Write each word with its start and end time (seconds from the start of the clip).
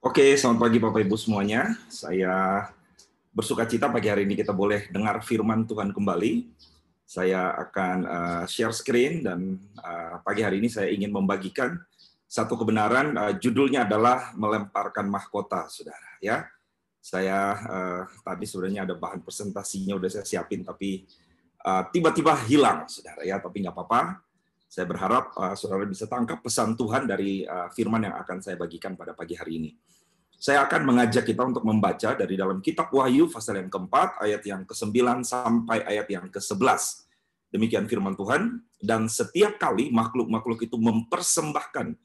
Oke, 0.00 0.32
selamat 0.32 0.64
pagi 0.64 0.80
Bapak 0.80 1.04
Ibu 1.04 1.12
semuanya. 1.20 1.76
Saya 1.92 2.64
bersuka 3.36 3.68
cita 3.68 3.84
pagi 3.84 4.08
hari 4.08 4.24
ini 4.24 4.32
kita 4.32 4.48
boleh 4.48 4.88
dengar 4.88 5.20
firman 5.20 5.68
Tuhan 5.68 5.92
kembali. 5.92 6.48
Saya 7.04 7.52
akan 7.52 7.96
uh, 8.08 8.44
share 8.48 8.72
screen 8.72 9.20
dan 9.20 9.60
uh, 9.76 10.16
pagi 10.24 10.40
hari 10.40 10.56
ini 10.56 10.72
saya 10.72 10.88
ingin 10.88 11.12
membagikan 11.12 11.76
satu 12.24 12.56
kebenaran. 12.56 13.12
Uh, 13.12 13.36
judulnya 13.36 13.84
adalah 13.84 14.32
melemparkan 14.40 15.04
mahkota, 15.04 15.68
saudara. 15.68 16.16
Ya, 16.24 16.48
saya 17.04 17.60
uh, 17.60 18.02
tadi 18.24 18.48
sebenarnya 18.48 18.88
ada 18.88 18.96
bahan 18.96 19.20
presentasinya 19.20 20.00
udah 20.00 20.08
saya 20.08 20.24
siapin, 20.24 20.64
tapi 20.64 21.04
tiba-tiba 21.92 22.40
uh, 22.40 22.44
hilang, 22.48 22.88
saudara. 22.88 23.20
Ya, 23.20 23.36
tapi 23.36 23.60
nggak 23.60 23.76
apa-apa. 23.76 24.16
Saya 24.70 24.86
berharap 24.86 25.34
uh, 25.34 25.58
saudara 25.58 25.82
bisa 25.82 26.06
tangkap 26.06 26.46
pesan 26.46 26.78
Tuhan 26.78 27.10
dari 27.10 27.42
uh, 27.42 27.66
firman 27.74 28.06
yang 28.06 28.14
akan 28.22 28.38
saya 28.38 28.54
bagikan 28.54 28.94
pada 28.94 29.18
pagi 29.18 29.34
hari 29.34 29.58
ini. 29.58 29.74
Saya 30.38 30.62
akan 30.62 30.86
mengajak 30.86 31.26
kita 31.26 31.42
untuk 31.42 31.66
membaca 31.66 32.14
dari 32.14 32.38
dalam 32.38 32.62
kitab 32.62 32.86
Wahyu 32.94 33.26
pasal 33.26 33.58
yang 33.58 33.66
keempat, 33.66 34.22
ayat 34.22 34.46
yang 34.46 34.62
ke-9 34.62 35.26
sampai 35.26 35.82
ayat 35.82 36.06
yang 36.06 36.30
ke-11. 36.30 37.02
Demikian 37.50 37.90
firman 37.90 38.14
Tuhan. 38.14 38.62
Dan 38.78 39.10
setiap 39.10 39.58
kali 39.58 39.90
makhluk-makhluk 39.90 40.62
itu 40.62 40.78
mempersembahkan 40.78 41.98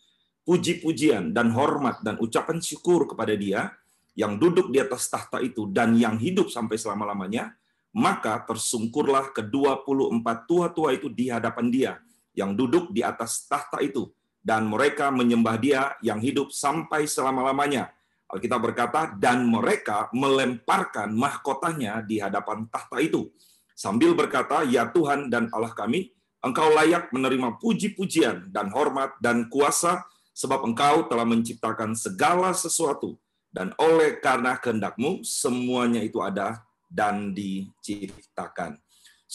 puji-pujian 0.44 1.38
dan 1.38 1.54
hormat 1.54 2.02
dan 2.02 2.18
ucapan 2.18 2.60
syukur 2.66 3.06
kepada 3.06 3.38
dia 3.38 3.78
yang 4.18 4.42
duduk 4.42 4.74
di 4.74 4.82
atas 4.82 5.06
tahta 5.06 5.38
itu 5.38 5.70
dan 5.70 5.94
yang 5.96 6.18
hidup 6.18 6.50
sampai 6.50 6.82
selama-lamanya, 6.82 7.54
maka 7.94 8.42
tersungkurlah 8.42 9.32
ke-24 9.38 10.28
tua-tua 10.50 10.98
itu 10.98 11.08
di 11.14 11.30
hadapan 11.30 11.70
dia 11.70 11.94
yang 12.36 12.54
duduk 12.54 12.92
di 12.92 13.02
atas 13.02 13.48
tahta 13.48 13.82
itu 13.82 14.12
dan 14.46 14.68
mereka 14.70 15.10
menyembah 15.10 15.56
dia 15.58 15.96
yang 16.06 16.22
hidup 16.22 16.54
sampai 16.54 17.10
selama-lamanya 17.10 17.96
Alkitab 18.26 18.58
berkata, 18.58 19.14
dan 19.22 19.46
mereka 19.46 20.10
melemparkan 20.10 21.14
mahkotanya 21.14 22.02
di 22.02 22.18
hadapan 22.18 22.66
tahta 22.74 22.98
itu. 22.98 23.30
Sambil 23.78 24.18
berkata, 24.18 24.66
ya 24.66 24.90
Tuhan 24.90 25.30
dan 25.30 25.48
Allah 25.54 25.70
kami, 25.78 26.10
engkau 26.42 26.74
layak 26.74 27.14
menerima 27.14 27.62
puji-pujian 27.62 28.50
dan 28.50 28.74
hormat 28.74 29.14
dan 29.22 29.46
kuasa, 29.46 30.02
sebab 30.34 30.66
engkau 30.66 31.06
telah 31.06 31.24
menciptakan 31.24 31.94
segala 31.94 32.50
sesuatu. 32.58 33.14
Dan 33.54 33.72
oleh 33.78 34.18
karena 34.20 34.58
kehendakmu, 34.58 35.22
semuanya 35.22 36.02
itu 36.02 36.20
ada 36.20 36.66
dan 36.90 37.32
diciptakan. 37.32 38.82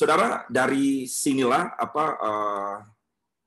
Saudara, 0.00 0.48
dari 0.48 1.04
sinilah 1.04 1.76
apa 1.76 2.04
uh, 2.16 2.76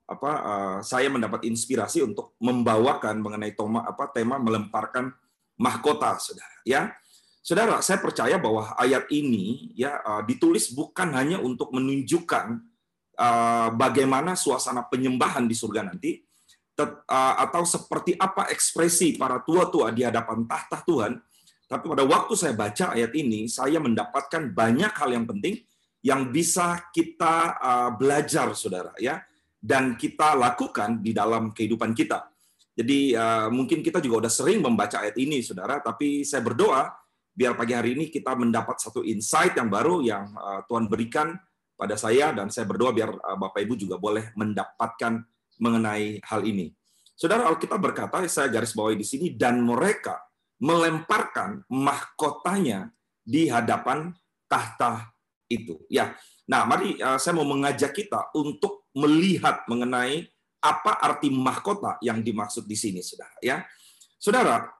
apa 0.06 0.30
uh, 0.38 0.78
saya 0.86 1.10
mendapat 1.10 1.50
inspirasi 1.50 2.06
untuk 2.06 2.38
membawakan 2.38 3.18
mengenai 3.18 3.58
tema 3.58 3.82
apa 3.82 4.06
tema 4.14 4.38
melemparkan 4.38 5.10
mahkota, 5.58 6.14
saudara. 6.22 6.54
Ya, 6.62 6.94
saudara, 7.42 7.82
saya 7.82 7.98
percaya 7.98 8.38
bahwa 8.38 8.70
ayat 8.78 9.10
ini 9.10 9.74
ya 9.74 9.98
uh, 10.06 10.22
ditulis 10.22 10.70
bukan 10.70 11.10
hanya 11.18 11.42
untuk 11.42 11.74
menunjukkan 11.74 12.62
uh, 13.18 13.74
bagaimana 13.74 14.38
suasana 14.38 14.86
penyembahan 14.86 15.50
di 15.50 15.58
surga 15.58 15.90
nanti, 15.90 16.22
uh, 16.78 17.34
atau 17.34 17.66
seperti 17.66 18.14
apa 18.14 18.46
ekspresi 18.54 19.18
para 19.18 19.42
tua-tua 19.42 19.90
di 19.90 20.06
hadapan 20.06 20.46
tahta 20.46 20.86
Tuhan. 20.86 21.18
Tapi 21.66 21.82
pada 21.90 22.06
waktu 22.06 22.38
saya 22.38 22.54
baca 22.54 22.94
ayat 22.94 23.10
ini, 23.18 23.50
saya 23.50 23.82
mendapatkan 23.82 24.54
banyak 24.54 24.94
hal 24.94 25.10
yang 25.10 25.26
penting 25.26 25.58
yang 26.04 26.28
bisa 26.28 26.92
kita 26.92 27.56
belajar, 27.96 28.52
saudara, 28.52 28.92
ya, 29.00 29.24
dan 29.56 29.96
kita 29.96 30.36
lakukan 30.36 31.00
di 31.00 31.16
dalam 31.16 31.48
kehidupan 31.56 31.96
kita. 31.96 32.28
Jadi 32.74 33.14
uh, 33.14 33.48
mungkin 33.54 33.80
kita 33.80 34.02
juga 34.02 34.26
udah 34.26 34.32
sering 34.34 34.58
membaca 34.58 35.00
ayat 35.00 35.14
ini, 35.16 35.40
saudara. 35.40 35.78
Tapi 35.78 36.26
saya 36.26 36.42
berdoa 36.42 36.90
biar 37.30 37.54
pagi 37.54 37.72
hari 37.72 37.94
ini 37.94 38.10
kita 38.10 38.34
mendapat 38.34 38.82
satu 38.82 39.06
insight 39.06 39.54
yang 39.54 39.70
baru 39.70 40.02
yang 40.02 40.34
uh, 40.34 40.60
Tuhan 40.66 40.90
berikan 40.90 41.38
pada 41.78 41.94
saya 41.94 42.34
dan 42.34 42.50
saya 42.50 42.66
berdoa 42.66 42.90
biar 42.90 43.10
uh, 43.14 43.38
Bapak 43.38 43.62
Ibu 43.62 43.78
juga 43.78 43.96
boleh 43.96 44.34
mendapatkan 44.34 45.22
mengenai 45.62 46.18
hal 46.26 46.42
ini. 46.42 46.74
Saudara 47.14 47.46
Alkitab 47.46 47.78
berkata, 47.78 48.26
saya 48.26 48.50
garis 48.50 48.74
bawahi 48.74 48.98
di 48.98 49.06
sini 49.06 49.26
dan 49.38 49.62
mereka 49.62 50.18
melemparkan 50.58 51.62
mahkotanya 51.70 52.90
di 53.22 53.46
hadapan 53.46 54.10
tahta 54.50 55.13
itu. 55.60 55.78
Ya. 55.86 56.16
Nah, 56.44 56.68
mari 56.68 56.98
uh, 57.00 57.16
saya 57.16 57.36
mau 57.36 57.48
mengajak 57.48 57.96
kita 57.96 58.34
untuk 58.36 58.88
melihat 58.92 59.64
mengenai 59.64 60.28
apa 60.64 60.96
arti 61.00 61.28
mahkota 61.28 62.00
yang 62.00 62.24
dimaksud 62.24 62.64
di 62.64 62.76
sini, 62.76 63.04
saudara? 63.04 63.36
Ya, 63.44 63.64
saudara, 64.16 64.72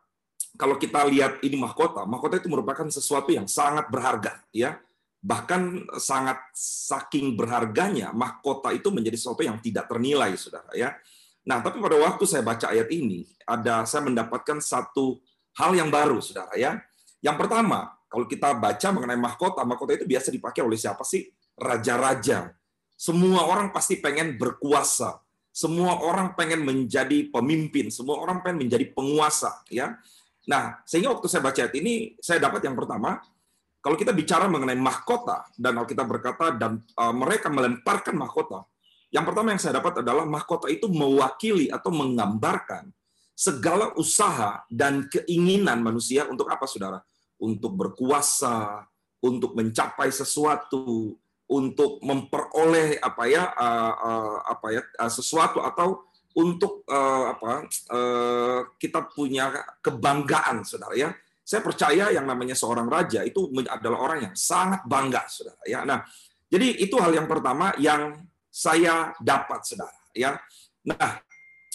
kalau 0.57 0.81
kita 0.81 1.05
lihat 1.09 1.45
ini 1.45 1.61
mahkota, 1.61 2.09
mahkota 2.09 2.41
itu 2.41 2.49
merupakan 2.49 2.89
sesuatu 2.89 3.33
yang 3.33 3.45
sangat 3.45 3.89
berharga, 3.93 4.41
ya. 4.55 4.81
Bahkan 5.25 5.89
sangat 5.97 6.37
saking 6.57 7.33
berharganya, 7.33 8.13
mahkota 8.13 8.77
itu 8.77 8.93
menjadi 8.93 9.17
sesuatu 9.17 9.41
yang 9.41 9.57
tidak 9.61 9.89
ternilai, 9.89 10.37
saudara. 10.37 10.69
Ya. 10.77 10.97
Nah, 11.45 11.61
tapi 11.65 11.81
pada 11.81 11.97
waktu 11.97 12.25
saya 12.29 12.45
baca 12.45 12.73
ayat 12.73 12.89
ini, 12.93 13.25
ada 13.45 13.89
saya 13.89 14.05
mendapatkan 14.05 14.61
satu 14.61 15.21
hal 15.57 15.73
yang 15.77 15.89
baru, 15.89 16.21
saudara. 16.21 16.53
Ya, 16.57 16.81
yang 17.25 17.41
pertama, 17.41 17.97
kalau 18.15 18.31
kita 18.31 18.55
baca 18.55 18.89
mengenai 18.95 19.19
mahkota, 19.19 19.67
mahkota 19.67 19.99
itu 19.99 20.07
biasa 20.07 20.31
dipakai 20.31 20.63
oleh 20.63 20.79
siapa 20.79 21.03
sih? 21.03 21.27
Raja-raja. 21.59 22.55
Semua 22.95 23.51
orang 23.51 23.75
pasti 23.75 23.99
pengen 23.99 24.39
berkuasa, 24.39 25.19
semua 25.51 25.99
orang 25.99 26.39
pengen 26.39 26.63
menjadi 26.63 27.27
pemimpin, 27.35 27.91
semua 27.91 28.23
orang 28.23 28.39
pengen 28.47 28.71
menjadi 28.71 28.87
penguasa, 28.95 29.67
ya. 29.67 29.99
Nah, 30.47 30.79
sehingga 30.87 31.11
waktu 31.11 31.27
saya 31.27 31.43
baca 31.43 31.67
ini, 31.75 32.15
saya 32.23 32.39
dapat 32.39 32.63
yang 32.63 32.79
pertama, 32.79 33.19
kalau 33.83 33.99
kita 33.99 34.15
bicara 34.15 34.47
mengenai 34.47 34.79
mahkota 34.79 35.51
dan 35.59 35.75
kalau 35.75 35.89
kita 35.91 36.05
berkata 36.07 36.55
dan 36.55 36.79
uh, 36.95 37.11
mereka 37.11 37.51
melemparkan 37.51 38.15
mahkota, 38.15 38.63
yang 39.11 39.27
pertama 39.27 39.51
yang 39.51 39.63
saya 39.63 39.83
dapat 39.83 40.07
adalah 40.07 40.23
mahkota 40.23 40.71
itu 40.71 40.87
mewakili 40.87 41.67
atau 41.67 41.91
menggambarkan 41.91 42.95
segala 43.35 43.91
usaha 43.99 44.63
dan 44.71 45.11
keinginan 45.11 45.83
manusia 45.83 46.31
untuk 46.31 46.47
apa, 46.47 46.67
saudara? 46.71 47.03
Untuk 47.45 47.77
berkuasa, 47.77 48.89
untuk 49.21 49.53
mencapai 49.53 50.09
sesuatu, 50.09 51.13
untuk 51.45 52.01
memperoleh 52.01 52.97
apa 53.05 53.23
ya 53.29 53.53
uh, 53.53 53.95
uh, 53.95 54.37
apa 54.49 54.67
ya 54.73 54.83
uh, 55.01 55.13
sesuatu 55.13 55.61
atau 55.61 56.09
untuk 56.35 56.83
uh, 56.89 57.37
apa 57.37 57.69
uh, 57.93 58.61
kita 58.81 59.07
punya 59.13 59.53
kebanggaan 59.85 60.65
saudara 60.65 60.97
ya. 60.97 61.11
Saya 61.45 61.61
percaya 61.61 62.09
yang 62.09 62.25
namanya 62.25 62.57
seorang 62.57 62.89
raja 62.89 63.21
itu 63.21 63.53
adalah 63.69 64.01
orang 64.01 64.19
yang 64.33 64.35
sangat 64.35 64.81
bangga 64.89 65.29
saudara 65.29 65.61
ya. 65.69 65.85
Nah 65.85 66.01
jadi 66.49 66.81
itu 66.81 66.97
hal 66.97 67.13
yang 67.13 67.29
pertama 67.29 67.77
yang 67.77 68.25
saya 68.49 69.13
dapat 69.21 69.61
saudara 69.69 70.01
ya. 70.17 70.41
Nah 70.89 71.21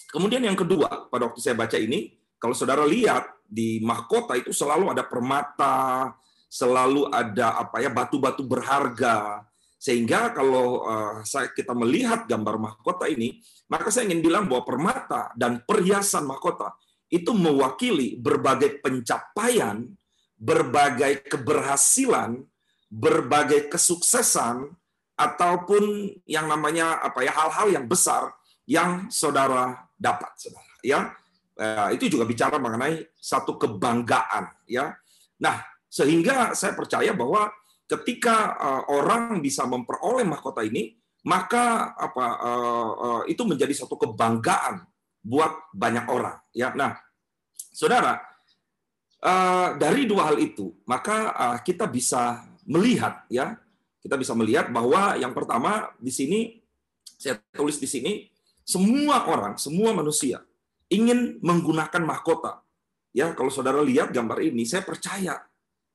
kemudian 0.09 0.41
yang 0.41 0.57
kedua 0.57 1.07
pada 1.13 1.29
waktu 1.29 1.39
saya 1.39 1.53
baca 1.53 1.77
ini 1.77 2.17
kalau 2.41 2.57
saudara 2.57 2.81
lihat 2.89 3.29
di 3.49 3.81
mahkota 3.81 4.37
itu 4.37 4.53
selalu 4.53 4.93
ada 4.93 5.01
permata 5.01 6.13
selalu 6.49 7.09
ada 7.09 7.61
apa 7.61 7.81
ya 7.81 7.89
batu-batu 7.93 8.41
berharga 8.45 9.45
sehingga 9.79 10.35
kalau 10.35 10.83
uh, 10.83 11.23
kita 11.55 11.71
melihat 11.71 12.27
gambar 12.27 12.59
mahkota 12.59 13.07
ini, 13.07 13.39
maka 13.71 13.87
saya 13.87 14.11
ingin 14.11 14.19
bilang 14.19 14.43
bahwa 14.51 14.67
permata 14.67 15.31
dan 15.39 15.63
perhiasan 15.63 16.27
mahkota 16.27 16.75
itu 17.07 17.31
mewakili 17.31 18.19
berbagai 18.19 18.83
pencapaian, 18.83 19.87
berbagai 20.35 21.23
keberhasilan, 21.31 22.43
berbagai 22.91 23.71
kesuksesan 23.71 24.67
ataupun 25.15 26.11
yang 26.27 26.51
namanya 26.51 26.99
apa 26.99 27.23
ya 27.23 27.31
hal-hal 27.31 27.71
yang 27.71 27.87
besar 27.87 28.35
yang 28.67 29.07
saudara 29.07 29.79
dapat, 29.95 30.27
saudara. 30.35 30.67
Ya, 30.83 31.15
uh, 31.59 31.89
itu 31.91 32.07
juga 32.07 32.23
bicara 32.23 32.55
mengenai 32.55 33.03
satu 33.19 33.59
kebanggaan, 33.59 34.63
ya. 34.63 34.95
Nah, 35.43 35.59
sehingga 35.91 36.55
saya 36.55 36.73
percaya 36.73 37.11
bahwa 37.11 37.51
ketika 37.85 38.55
uh, 38.55 38.83
orang 38.95 39.43
bisa 39.43 39.67
memperoleh 39.67 40.23
mahkota 40.23 40.63
ini, 40.63 40.95
maka 41.27 41.91
apa 41.99 42.25
uh, 42.39 42.91
uh, 42.95 43.23
itu 43.27 43.43
menjadi 43.43 43.75
satu 43.75 43.99
kebanggaan 43.99 44.87
buat 45.19 45.51
banyak 45.75 46.07
orang. 46.07 46.39
Ya, 46.55 46.71
nah, 46.71 46.95
saudara, 47.75 48.23
dari 49.75 50.07
dua 50.07 50.31
hal 50.31 50.39
itu, 50.39 50.71
maka 50.87 51.35
kita 51.59 51.83
bisa 51.91 52.39
melihat, 52.63 53.27
ya, 53.27 53.59
kita 53.99 54.15
bisa 54.15 54.31
melihat 54.31 54.71
bahwa 54.71 55.19
yang 55.19 55.35
pertama 55.35 55.91
di 55.99 56.07
sini 56.07 56.63
saya 57.19 57.35
tulis 57.51 57.75
di 57.75 57.83
sini, 57.83 58.31
semua 58.63 59.27
orang, 59.27 59.59
semua 59.59 59.91
manusia 59.91 60.39
ingin 60.89 61.37
menggunakan 61.39 62.01
mahkota. 62.01 62.65
Ya, 63.13 63.33
kalau 63.33 63.49
saudara 63.49 63.81
lihat 63.81 64.13
gambar 64.13 64.41
ini, 64.41 64.65
saya 64.65 64.85
percaya 64.85 65.41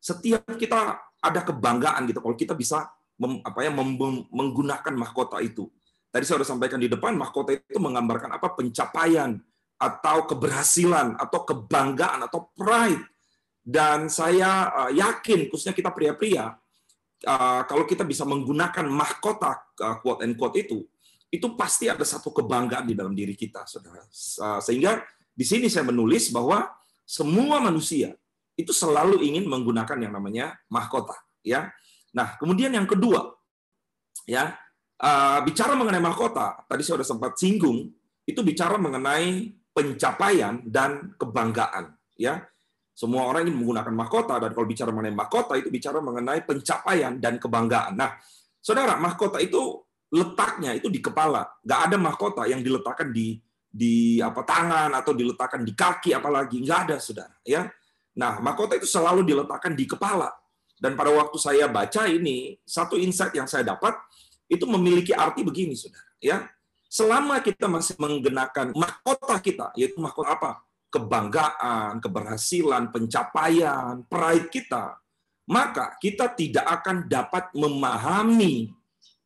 setiap 0.02 0.46
kita 0.58 0.98
ada 1.22 1.40
kebanggaan 1.40 2.04
gitu 2.10 2.20
kalau 2.20 2.36
kita 2.36 2.52
bisa 2.52 2.90
mem, 3.16 3.40
apa 3.40 3.64
ya 3.64 3.70
mem, 3.70 3.96
menggunakan 4.28 4.94
mahkota 4.94 5.38
itu. 5.40 5.70
Tadi 6.10 6.22
saya 6.22 6.42
sudah 6.42 6.50
sampaikan 6.54 6.78
di 6.78 6.86
depan 6.86 7.18
mahkota 7.18 7.54
itu 7.54 7.78
menggambarkan 7.80 8.38
apa 8.38 8.54
pencapaian 8.54 9.34
atau 9.80 10.18
keberhasilan 10.30 11.18
atau 11.18 11.40
kebanggaan 11.42 12.22
atau 12.30 12.54
pride. 12.54 13.02
Dan 13.64 14.12
saya 14.12 14.68
uh, 14.70 14.90
yakin 14.92 15.48
khususnya 15.48 15.72
kita 15.72 15.88
pria-pria 15.88 16.52
uh, 17.24 17.62
kalau 17.64 17.88
kita 17.88 18.04
bisa 18.04 18.28
menggunakan 18.28 18.84
mahkota 18.84 19.72
uh, 19.80 19.96
quote 20.04 20.20
and 20.28 20.36
quote 20.36 20.60
itu 20.60 20.84
itu 21.34 21.58
pasti 21.58 21.90
ada 21.90 22.06
satu 22.06 22.30
kebanggaan 22.30 22.86
di 22.86 22.94
dalam 22.94 23.10
diri 23.10 23.34
kita, 23.34 23.66
saudara. 23.66 24.06
Sehingga 24.62 25.02
di 25.34 25.42
sini 25.42 25.66
saya 25.66 25.82
menulis 25.90 26.30
bahwa 26.30 26.70
semua 27.02 27.58
manusia 27.58 28.14
itu 28.54 28.70
selalu 28.70 29.18
ingin 29.26 29.50
menggunakan 29.50 29.98
yang 29.98 30.14
namanya 30.14 30.54
mahkota, 30.70 31.18
ya. 31.42 31.74
Nah, 32.14 32.38
kemudian 32.38 32.70
yang 32.70 32.86
kedua, 32.86 33.34
ya, 34.30 34.54
bicara 35.42 35.74
mengenai 35.74 35.98
mahkota, 35.98 36.62
tadi 36.70 36.86
saya 36.86 37.02
sudah 37.02 37.08
sempat 37.18 37.34
singgung, 37.34 37.90
itu 38.22 38.40
bicara 38.46 38.78
mengenai 38.78 39.50
pencapaian 39.74 40.62
dan 40.62 41.18
kebanggaan, 41.18 41.98
ya. 42.14 42.46
Semua 42.94 43.26
orang 43.26 43.50
ingin 43.50 43.58
menggunakan 43.58 43.90
mahkota 43.90 44.38
dan 44.38 44.54
kalau 44.54 44.70
bicara 44.70 44.94
mengenai 44.94 45.18
mahkota 45.18 45.58
itu 45.58 45.66
bicara 45.66 45.98
mengenai 45.98 46.46
pencapaian 46.46 47.18
dan 47.18 47.42
kebanggaan. 47.42 47.98
Nah, 47.98 48.14
saudara, 48.62 48.94
mahkota 49.02 49.42
itu 49.42 49.82
letaknya 50.14 50.78
itu 50.78 50.86
di 50.86 51.02
kepala. 51.02 51.42
Nggak 51.66 51.80
ada 51.90 51.96
mahkota 51.98 52.42
yang 52.46 52.62
diletakkan 52.62 53.10
di 53.10 53.42
di 53.74 54.22
apa 54.22 54.46
tangan 54.46 54.94
atau 54.94 55.10
diletakkan 55.10 55.66
di 55.66 55.74
kaki 55.74 56.14
apalagi. 56.14 56.62
Nggak 56.62 56.78
ada 56.88 56.96
saudara 57.02 57.34
ya. 57.42 57.66
Nah 58.14 58.38
mahkota 58.38 58.78
itu 58.78 58.86
selalu 58.86 59.26
diletakkan 59.26 59.74
di 59.74 59.90
kepala. 59.90 60.30
Dan 60.78 60.94
pada 60.94 61.10
waktu 61.10 61.34
saya 61.42 61.66
baca 61.66 62.06
ini 62.06 62.54
satu 62.62 62.94
insight 62.94 63.34
yang 63.34 63.50
saya 63.50 63.66
dapat 63.66 63.98
itu 64.46 64.62
memiliki 64.70 65.10
arti 65.10 65.42
begini 65.42 65.74
saudara 65.74 66.06
ya. 66.22 66.46
Selama 66.86 67.42
kita 67.42 67.66
masih 67.66 67.98
menggunakan 67.98 68.70
mahkota 68.78 69.42
kita 69.42 69.74
yaitu 69.74 69.98
mahkota 69.98 70.38
apa? 70.38 70.52
Kebanggaan 70.94 71.98
keberhasilan 71.98 72.94
pencapaian 72.94 74.06
pride 74.06 74.46
kita 74.46 74.94
maka 75.44 75.98
kita 76.00 76.32
tidak 76.32 76.64
akan 76.64 77.04
dapat 77.04 77.52
memahami 77.52 78.72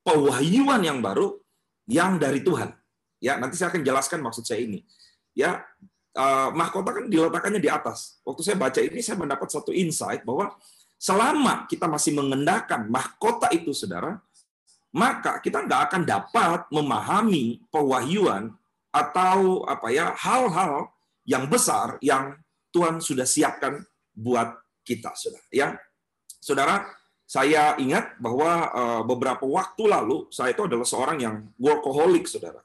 pewahyuan 0.08 0.80
yang 0.80 1.04
baru 1.04 1.36
yang 1.84 2.16
dari 2.16 2.40
Tuhan 2.40 2.72
Ya, 3.18 3.34
nanti 3.34 3.58
saya 3.58 3.74
akan 3.74 3.82
jelaskan 3.82 4.22
maksud 4.22 4.46
saya 4.46 4.62
ini. 4.62 4.86
Ya, 5.34 5.62
uh, 6.14 6.50
mahkota 6.54 6.94
kan 6.94 7.04
diletakkannya 7.10 7.58
di 7.58 7.70
atas. 7.70 8.22
Waktu 8.22 8.42
saya 8.46 8.56
baca 8.58 8.78
ini 8.78 9.02
saya 9.02 9.18
mendapat 9.18 9.48
satu 9.50 9.74
insight 9.74 10.22
bahwa 10.22 10.54
selama 10.98 11.66
kita 11.66 11.90
masih 11.90 12.14
mengendahkan 12.14 12.86
mahkota 12.86 13.50
itu, 13.50 13.74
saudara, 13.74 14.22
maka 14.94 15.42
kita 15.42 15.66
nggak 15.66 15.82
akan 15.90 16.02
dapat 16.06 16.60
memahami 16.70 17.62
pewahyuan 17.68 18.54
atau 18.88 19.66
apa 19.68 19.92
ya 19.92 20.16
hal-hal 20.16 20.90
yang 21.28 21.44
besar 21.44 22.00
yang 22.00 22.38
Tuhan 22.72 23.02
sudah 23.02 23.26
siapkan 23.26 23.82
buat 24.14 24.54
kita, 24.86 25.10
saudara. 25.18 25.46
Ya, 25.50 25.74
saudara, 26.38 26.86
saya 27.28 27.76
ingat 27.76 28.16
bahwa 28.16 28.72
uh, 28.72 29.02
beberapa 29.04 29.44
waktu 29.44 29.84
lalu 29.84 30.24
saya 30.32 30.56
itu 30.56 30.64
adalah 30.64 30.88
seorang 30.88 31.20
yang 31.20 31.36
workaholic, 31.60 32.24
saudara 32.24 32.64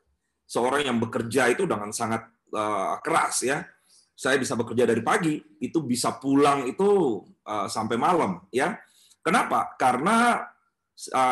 seorang 0.53 0.85
yang 0.85 0.97
bekerja 1.01 1.49
itu 1.49 1.65
dengan 1.65 1.89
sangat 1.89 2.29
uh, 2.53 3.01
keras 3.01 3.41
ya. 3.41 3.65
Saya 4.13 4.37
bisa 4.37 4.53
bekerja 4.53 4.85
dari 4.85 5.01
pagi, 5.01 5.41
itu 5.57 5.81
bisa 5.81 6.13
pulang 6.21 6.69
itu 6.69 7.19
uh, 7.49 7.65
sampai 7.65 7.97
malam 7.97 8.45
ya. 8.53 8.77
Kenapa? 9.25 9.73
Karena 9.79 10.45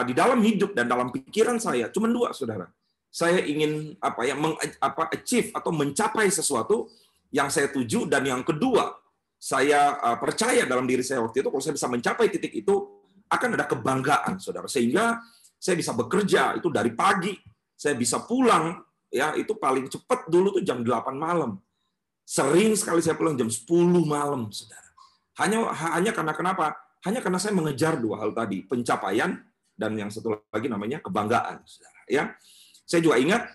di 0.10 0.18
dalam 0.18 0.42
hidup 0.42 0.74
dan 0.74 0.89
dalam 0.89 1.13
pikiran 1.13 1.62
saya 1.62 1.94
cuma 1.94 2.10
dua, 2.10 2.33
Saudara. 2.33 2.66
Saya 3.13 3.45
ingin 3.45 3.94
apa 4.01 4.25
ya 4.25 4.33
meng, 4.33 4.57
apa 4.57 5.13
achieve 5.13 5.54
atau 5.54 5.69
mencapai 5.69 6.25
sesuatu 6.33 6.89
yang 7.30 7.54
saya 7.54 7.69
tuju 7.69 8.10
dan 8.10 8.25
yang 8.25 8.42
kedua, 8.42 8.89
saya 9.38 10.01
percaya 10.18 10.66
dalam 10.66 10.89
diri 10.89 11.06
saya 11.06 11.22
waktu 11.22 11.45
itu 11.45 11.50
kalau 11.54 11.62
saya 11.62 11.78
bisa 11.78 11.86
mencapai 11.92 12.33
titik 12.33 12.57
itu 12.57 13.00
akan 13.31 13.50
ada 13.56 13.66
kebanggaan, 13.66 14.38
Saudara. 14.44 14.68
Sehingga 14.68 15.24
saya 15.56 15.80
bisa 15.80 15.95
bekerja 15.95 16.60
itu 16.60 16.68
dari 16.68 16.92
pagi, 16.92 17.31
saya 17.74 17.95
bisa 17.95 18.22
pulang 18.28 18.83
ya 19.12 19.36
itu 19.36 19.56
paling 19.56 19.88
cepat 19.88 20.28
dulu 20.28 20.60
tuh 20.60 20.63
jam 20.63 20.83
8 20.83 21.16
malam. 21.16 21.56
Sering 22.28 22.75
sekali 22.75 23.00
saya 23.04 23.16
pulang 23.16 23.39
jam 23.39 23.48
10 23.48 23.68
malam, 24.04 24.51
Saudara. 24.51 24.89
Hanya 25.39 25.72
hanya 25.95 26.12
karena 26.12 26.33
kenapa? 26.36 26.75
Hanya 27.07 27.24
karena 27.24 27.42
saya 27.42 27.57
mengejar 27.57 27.98
dua 27.98 28.22
hal 28.22 28.30
tadi, 28.36 28.62
pencapaian 28.62 29.33
dan 29.74 29.92
yang 29.98 30.13
satu 30.13 30.38
lagi 30.54 30.68
namanya 30.69 31.01
kebanggaan, 31.01 31.63
Saudara. 31.66 32.01
Ya. 32.06 32.36
Saya 32.86 33.01
juga 33.01 33.18
ingat 33.18 33.48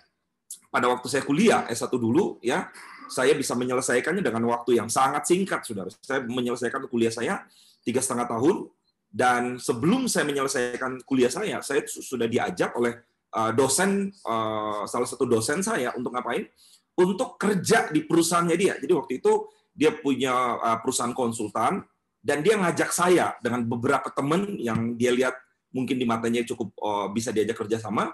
pada 0.73 0.89
waktu 0.89 1.07
saya 1.13 1.23
kuliah 1.23 1.69
S1 1.69 1.93
dulu 1.93 2.41
ya, 2.41 2.73
saya 3.07 3.37
bisa 3.37 3.55
menyelesaikannya 3.55 4.25
dengan 4.25 4.43
waktu 4.51 4.81
yang 4.81 4.91
sangat 4.91 5.29
singkat, 5.29 5.63
Saudara. 5.63 5.93
Saya 6.03 6.25
menyelesaikan 6.25 6.89
kuliah 6.91 7.13
saya 7.13 7.45
tiga 7.87 8.03
setengah 8.03 8.27
tahun 8.27 8.67
dan 9.17 9.57
sebelum 9.57 10.05
saya 10.13 10.29
menyelesaikan 10.29 11.01
kuliah 11.09 11.33
saya, 11.33 11.65
saya 11.65 11.81
sudah 11.89 12.29
diajak 12.29 12.77
oleh 12.77 13.01
Uh, 13.37 13.53
dosen 13.53 14.09
uh, 14.25 14.89
salah 14.89 15.05
satu 15.05 15.29
dosen 15.29 15.61
saya 15.61 15.93
untuk 15.93 16.09
ngapain? 16.15 16.49
Untuk 16.97 17.37
kerja 17.37 17.93
di 17.93 18.09
perusahaannya 18.09 18.57
dia. 18.57 18.81
Jadi 18.81 18.93
waktu 18.97 19.21
itu 19.21 19.45
dia 19.77 19.93
punya 19.93 20.57
uh, 20.57 20.81
perusahaan 20.81 21.13
konsultan 21.13 21.85
dan 22.25 22.41
dia 22.41 22.57
ngajak 22.57 22.97
saya 22.97 23.37
dengan 23.45 23.69
beberapa 23.69 24.09
teman 24.09 24.57
yang 24.57 24.97
dia 24.97 25.13
lihat 25.13 25.37
mungkin 25.69 26.01
di 26.01 26.09
matanya 26.09 26.49
cukup 26.49 26.73
bisa 27.13 27.29
diajak 27.29 27.61
kerja 27.61 27.77
sama 27.77 28.09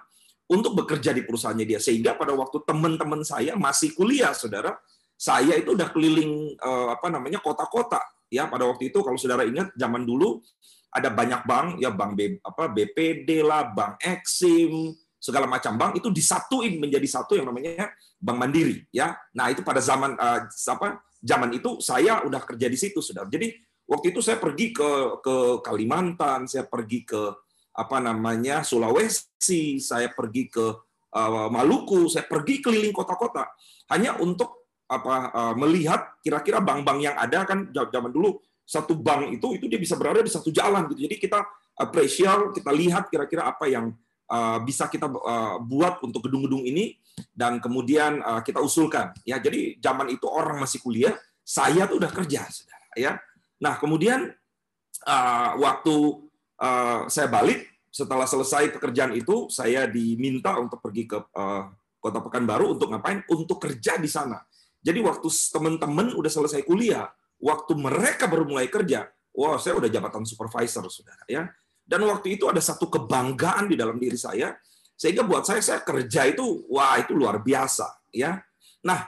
untuk 0.51 0.75
bekerja 0.75 1.15
di 1.15 1.23
perusahaannya 1.23 1.65
dia 1.71 1.79
sehingga 1.79 2.19
pada 2.19 2.35
waktu 2.35 2.59
teman-teman 2.67 3.23
saya 3.23 3.55
masih 3.55 3.95
kuliah 3.95 4.35
saudara 4.35 4.75
saya 5.15 5.55
itu 5.55 5.71
udah 5.73 5.87
keliling 5.95 6.59
apa 6.91 7.07
namanya 7.09 7.39
kota-kota 7.39 8.03
ya 8.27 8.51
pada 8.51 8.67
waktu 8.67 8.91
itu 8.91 8.99
kalau 9.01 9.15
saudara 9.15 9.47
ingat 9.47 9.71
zaman 9.79 10.03
dulu 10.03 10.43
ada 10.93 11.09
banyak 11.09 11.41
bank 11.49 11.67
ya 11.81 11.89
bank 11.89 12.13
B, 12.13 12.21
apa 12.45 12.69
BPD 12.69 13.41
lah 13.41 13.73
bank 13.73 13.97
Exim 14.05 14.93
segala 15.23 15.47
macam 15.47 15.79
bank 15.79 16.03
itu 16.03 16.11
disatuin 16.11 16.83
menjadi 16.83 17.07
satu 17.07 17.39
yang 17.39 17.47
namanya 17.47 17.95
Bank 18.19 18.39
Mandiri 18.43 18.83
ya. 18.91 19.15
Nah, 19.39 19.55
itu 19.55 19.63
pada 19.63 19.79
zaman 19.79 20.19
uh, 20.19 20.51
apa? 20.51 20.99
Zaman 21.23 21.55
itu 21.55 21.79
saya 21.79 22.27
udah 22.27 22.43
kerja 22.43 22.67
di 22.67 22.75
situ 22.75 22.99
sudah. 22.99 23.23
Jadi 23.31 23.55
waktu 23.87 24.11
itu 24.11 24.19
saya 24.19 24.43
pergi 24.43 24.75
ke 24.75 25.23
ke 25.23 25.63
Kalimantan, 25.63 26.51
saya 26.51 26.67
pergi 26.67 27.07
ke 27.07 27.23
apa 27.73 28.03
namanya 28.03 28.67
Sulawesi, 28.67 29.79
saya 29.79 30.11
pergi 30.11 30.51
ke 30.51 30.67
uh, 31.15 31.49
Maluku, 31.55 32.11
saya 32.11 32.27
pergi 32.27 32.59
keliling 32.59 32.91
kota-kota 32.91 33.47
hanya 33.95 34.19
untuk 34.19 34.67
apa 34.91 35.33
uh, 35.33 35.55
melihat 35.57 36.19
kira-kira 36.21 36.61
bank-bank 36.61 36.99
yang 37.01 37.17
ada 37.17 37.49
kan 37.49 37.71
zaman 37.71 38.13
dulu 38.13 38.43
satu 38.63 38.95
bank 38.97 39.37
itu 39.37 39.59
itu 39.59 39.65
dia 39.69 39.81
bisa 39.81 39.99
berada 39.99 40.23
di 40.23 40.31
satu 40.33 40.49
jalan 40.49 40.89
gitu. 40.93 41.07
Jadi 41.11 41.17
kita 41.19 41.45
appreciate, 41.77 42.57
kita 42.57 42.71
lihat 42.71 43.09
kira-kira 43.13 43.49
apa 43.49 43.69
yang 43.69 43.93
Eh, 44.33 44.59
bisa 44.65 44.89
kita 44.89 45.13
uh, 45.13 45.61
buat 45.61 46.01
untuk 46.01 46.25
gedung-gedung 46.25 46.65
ini 46.65 46.97
dan 47.37 47.61
kemudian 47.61 48.25
uh, 48.25 48.41
kita 48.41 48.65
usulkan. 48.65 49.13
Ya 49.29 49.37
jadi 49.37 49.77
zaman 49.77 50.09
itu 50.09 50.25
orang 50.25 50.57
masih 50.57 50.81
kuliah 50.81 51.13
saya 51.45 51.85
tuh 51.85 52.01
udah 52.01 52.09
kerja 52.09 52.49
saudara 52.49 52.89
ya. 52.97 53.21
Nah 53.61 53.77
kemudian 53.77 54.33
uh, 55.05 55.51
waktu 55.61 55.95
uh, 56.65 57.05
saya 57.13 57.29
balik 57.29 57.69
setelah 57.93 58.25
selesai 58.25 58.73
pekerjaan 58.73 59.13
itu 59.13 59.53
saya 59.53 59.85
diminta 59.85 60.57
untuk 60.57 60.81
pergi 60.81 61.13
ke 61.13 61.21
uh, 61.37 61.69
kota 62.01 62.25
Pekanbaru 62.25 62.81
untuk 62.81 62.89
ngapain? 62.89 63.21
Untuk 63.29 63.61
kerja 63.61 64.01
di 64.01 64.09
sana. 64.09 64.41
Jadi 64.81 64.97
waktu 65.05 65.29
teman-teman 65.29 66.17
udah 66.17 66.33
selesai 66.33 66.65
kuliah 66.65 67.05
waktu 67.43 67.75
mereka 67.75 68.31
baru 68.31 68.47
mulai 68.47 68.71
kerja 68.71 69.11
wah 69.35 69.59
saya 69.59 69.77
udah 69.83 69.91
jabatan 69.91 70.23
supervisor 70.23 70.87
saudara 70.87 71.27
ya 71.27 71.51
dan 71.83 72.01
waktu 72.07 72.39
itu 72.39 72.47
ada 72.47 72.63
satu 72.63 72.87
kebanggaan 72.87 73.67
di 73.67 73.75
dalam 73.75 73.99
diri 73.99 74.15
saya, 74.15 74.55
sehingga 74.95 75.27
buat 75.27 75.43
saya 75.43 75.59
saya 75.59 75.81
kerja 75.83 76.31
itu 76.31 76.65
wah 76.71 76.95
itu 76.99 77.13
luar 77.13 77.43
biasa 77.43 78.07
ya. 78.15 78.39
Nah, 78.87 79.03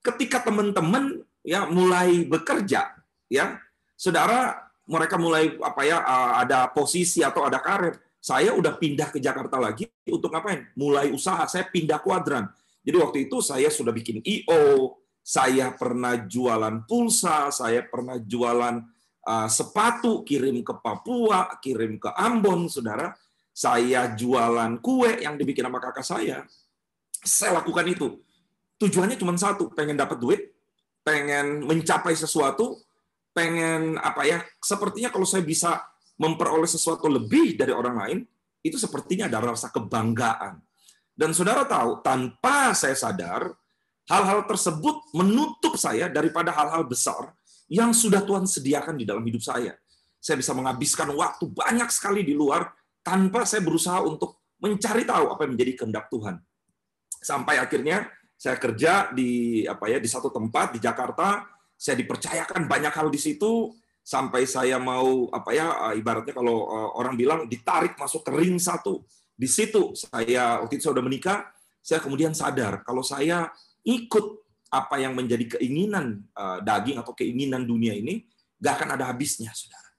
ketika 0.00 0.46
teman-teman 0.46 1.26
ya 1.42 1.66
mulai 1.66 2.22
bekerja 2.24 2.94
ya, 3.26 3.58
saudara 3.98 4.70
mereka 4.86 5.18
mulai 5.18 5.58
apa 5.58 5.82
ya 5.86 6.02
ada 6.38 6.70
posisi 6.70 7.22
atau 7.22 7.46
ada 7.46 7.58
karir, 7.58 7.98
saya 8.22 8.54
udah 8.54 8.78
pindah 8.78 9.10
ke 9.10 9.18
Jakarta 9.18 9.58
lagi 9.58 9.90
untuk 10.06 10.30
ngapain? 10.30 10.70
Mulai 10.78 11.10
usaha, 11.10 11.42
saya 11.50 11.66
pindah 11.66 11.98
kuadran. 12.02 12.46
Jadi 12.80 12.96
waktu 12.96 13.18
itu 13.28 13.42
saya 13.42 13.68
sudah 13.68 13.92
bikin 13.92 14.22
IO, 14.24 14.96
saya 15.20 15.72
pernah 15.76 16.16
jualan 16.26 16.88
pulsa, 16.88 17.52
saya 17.52 17.84
pernah 17.86 18.18
jualan 18.18 18.82
uh, 19.26 19.48
sepatu 19.48 20.24
kirim 20.24 20.64
ke 20.64 20.74
Papua, 20.80 21.60
kirim 21.60 22.00
ke 22.00 22.10
Ambon, 22.16 22.66
saudara. 22.66 23.12
Saya 23.50 24.16
jualan 24.16 24.80
kue 24.80 25.20
yang 25.20 25.36
dibikin 25.36 25.68
sama 25.68 25.82
kakak 25.82 26.06
saya. 26.06 26.38
Saya 27.20 27.60
lakukan 27.60 27.84
itu. 27.84 28.16
Tujuannya 28.80 29.20
cuma 29.20 29.36
satu, 29.36 29.68
pengen 29.76 30.00
dapat 30.00 30.16
duit, 30.16 30.56
pengen 31.04 31.68
mencapai 31.68 32.16
sesuatu, 32.16 32.80
pengen 33.36 34.00
apa 34.00 34.24
ya? 34.24 34.40
Sepertinya 34.64 35.12
kalau 35.12 35.28
saya 35.28 35.44
bisa 35.44 35.84
memperoleh 36.16 36.68
sesuatu 36.68 37.08
lebih 37.08 37.60
dari 37.60 37.76
orang 37.76 37.96
lain, 38.00 38.18
itu 38.64 38.80
sepertinya 38.80 39.28
ada 39.28 39.40
rasa 39.40 39.68
kebanggaan. 39.68 40.60
Dan 41.12 41.36
saudara 41.36 41.68
tahu, 41.68 42.00
tanpa 42.00 42.72
saya 42.72 42.96
sadar, 42.96 43.52
hal-hal 44.10 44.42
tersebut 44.50 45.14
menutup 45.14 45.78
saya 45.78 46.10
daripada 46.10 46.50
hal-hal 46.50 46.82
besar 46.82 47.30
yang 47.70 47.94
sudah 47.94 48.26
Tuhan 48.26 48.50
sediakan 48.50 48.98
di 48.98 49.06
dalam 49.06 49.22
hidup 49.22 49.38
saya. 49.38 49.78
Saya 50.18 50.36
bisa 50.36 50.50
menghabiskan 50.52 51.08
waktu 51.14 51.46
banyak 51.46 51.86
sekali 51.94 52.26
di 52.26 52.34
luar 52.34 52.66
tanpa 53.00 53.46
saya 53.46 53.62
berusaha 53.62 54.02
untuk 54.02 54.42
mencari 54.60 55.06
tahu 55.06 55.32
apa 55.32 55.40
yang 55.46 55.54
menjadi 55.54 55.72
kehendak 55.78 56.10
Tuhan. 56.10 56.36
Sampai 57.22 57.56
akhirnya 57.62 58.10
saya 58.34 58.58
kerja 58.58 59.14
di 59.14 59.62
apa 59.64 59.88
ya 59.88 60.02
di 60.02 60.10
satu 60.10 60.28
tempat 60.28 60.76
di 60.76 60.82
Jakarta, 60.82 61.46
saya 61.78 61.96
dipercayakan 61.96 62.68
banyak 62.68 62.92
hal 62.92 63.08
di 63.08 63.16
situ 63.16 63.72
sampai 64.04 64.44
saya 64.44 64.76
mau 64.76 65.30
apa 65.30 65.50
ya 65.54 65.66
ibaratnya 65.94 66.34
kalau 66.34 66.68
eh, 66.68 66.90
orang 66.98 67.14
bilang 67.14 67.40
ditarik 67.46 67.96
masuk 67.96 68.26
ke 68.26 68.32
ring 68.34 68.58
satu. 68.60 69.06
Di 69.32 69.48
situ 69.48 69.96
saya 69.96 70.60
waktu 70.60 70.76
itu 70.76 70.84
saya 70.84 70.92
sudah 70.98 71.06
menikah, 71.06 71.38
saya 71.80 72.02
kemudian 72.04 72.36
sadar 72.36 72.84
kalau 72.84 73.00
saya 73.00 73.48
ikut 73.84 74.26
apa 74.70 75.02
yang 75.02 75.18
menjadi 75.18 75.58
keinginan 75.58 76.22
eh, 76.30 76.58
daging 76.62 77.02
atau 77.02 77.12
keinginan 77.12 77.66
dunia 77.66 77.94
ini, 77.96 78.22
gak 78.60 78.80
akan 78.80 78.88
ada 78.94 79.10
habisnya, 79.10 79.50
saudara. 79.50 79.90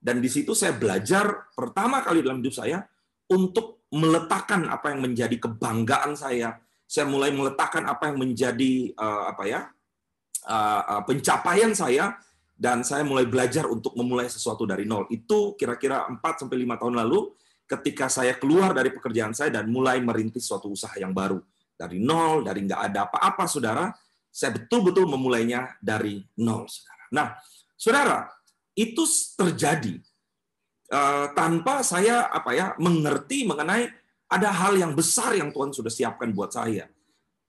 Dan 0.00 0.24
di 0.24 0.32
situ 0.32 0.56
saya 0.56 0.72
belajar 0.72 1.52
pertama 1.52 2.00
kali 2.00 2.24
dalam 2.24 2.40
hidup 2.40 2.56
saya 2.56 2.80
untuk 3.28 3.84
meletakkan 3.92 4.64
apa 4.72 4.96
yang 4.96 5.04
menjadi 5.04 5.36
kebanggaan 5.36 6.16
saya. 6.16 6.56
Saya 6.88 7.06
mulai 7.06 7.30
meletakkan 7.30 7.86
apa 7.86 8.10
yang 8.10 8.18
menjadi 8.18 8.90
uh, 8.96 9.30
apa 9.30 9.44
ya 9.46 9.60
uh, 10.48 11.04
pencapaian 11.06 11.70
saya 11.70 12.18
dan 12.56 12.82
saya 12.82 13.06
mulai 13.06 13.28
belajar 13.28 13.68
untuk 13.68 13.94
memulai 13.94 14.26
sesuatu 14.26 14.64
dari 14.64 14.88
nol. 14.88 15.06
Itu 15.12 15.54
kira-kira 15.54 16.08
4 16.08 16.18
sampai 16.18 16.56
lima 16.58 16.80
tahun 16.80 16.98
lalu 16.98 17.30
ketika 17.70 18.10
saya 18.10 18.34
keluar 18.34 18.74
dari 18.74 18.90
pekerjaan 18.90 19.30
saya 19.30 19.62
dan 19.62 19.70
mulai 19.70 20.02
merintis 20.02 20.48
suatu 20.48 20.72
usaha 20.72 20.92
yang 20.98 21.14
baru. 21.14 21.38
Dari 21.80 21.96
nol, 21.96 22.44
dari 22.44 22.68
nggak 22.68 22.92
ada 22.92 23.08
apa-apa, 23.08 23.48
saudara, 23.48 23.88
saya 24.28 24.52
betul-betul 24.60 25.08
memulainya 25.08 25.80
dari 25.80 26.20
nol, 26.36 26.68
saudara. 26.68 27.02
Nah, 27.08 27.26
saudara, 27.80 28.18
itu 28.76 29.02
terjadi 29.34 29.96
uh, 30.92 31.32
tanpa 31.32 31.80
saya 31.80 32.28
apa 32.28 32.52
ya 32.52 32.66
mengerti 32.76 33.48
mengenai 33.48 33.88
ada 34.30 34.52
hal 34.52 34.78
yang 34.78 34.92
besar 34.92 35.34
yang 35.34 35.50
Tuhan 35.50 35.74
sudah 35.74 35.90
siapkan 35.90 36.30
buat 36.30 36.54
saya. 36.54 36.86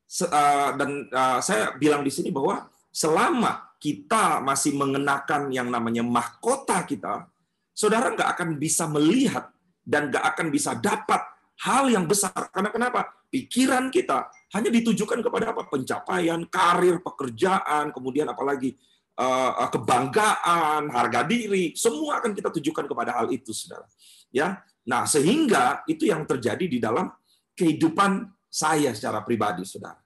Se, 0.07 0.25
uh, 0.25 0.71
dan 0.79 1.11
uh, 1.11 1.39
saya 1.43 1.75
bilang 1.75 2.01
di 2.01 2.09
sini 2.11 2.33
bahwa 2.33 2.71
selama 2.89 3.75
kita 3.77 4.41
masih 4.41 4.73
mengenakan 4.77 5.53
yang 5.53 5.69
namanya 5.69 6.01
mahkota 6.01 6.81
kita, 6.87 7.27
saudara 7.75 8.13
nggak 8.15 8.29
akan 8.37 8.49
bisa 8.57 8.89
melihat 8.89 9.53
dan 9.85 10.09
nggak 10.09 10.25
akan 10.35 10.47
bisa 10.53 10.77
dapat 10.77 11.21
hal 11.65 11.89
yang 11.89 12.05
besar. 12.09 12.49
Karena 12.49 12.73
kenapa? 12.73 13.07
Pikiran 13.31 13.87
kita 13.93 14.27
hanya 14.57 14.69
ditujukan 14.73 15.21
kepada 15.21 15.55
apa? 15.55 15.69
Pencapaian, 15.69 16.43
karir, 16.49 16.99
pekerjaan, 16.99 17.93
kemudian 17.95 18.27
apalagi 18.27 18.75
Eh, 19.21 19.51
eh, 19.59 19.69
kebanggaan, 19.69 20.89
harga 20.89 21.21
diri, 21.27 21.77
semua 21.77 22.23
akan 22.23 22.33
kita 22.33 22.49
tujukan 22.57 22.89
kepada 22.89 23.21
hal 23.21 23.27
itu, 23.29 23.53
saudara. 23.53 23.85
Ya, 24.33 24.63
nah 24.87 25.05
sehingga 25.05 25.85
itu 25.85 26.09
yang 26.09 26.23
terjadi 26.25 26.65
di 26.65 26.79
dalam 26.81 27.11
kehidupan 27.53 28.31
saya 28.47 28.95
secara 28.97 29.21
pribadi, 29.21 29.61
saudara. 29.61 29.99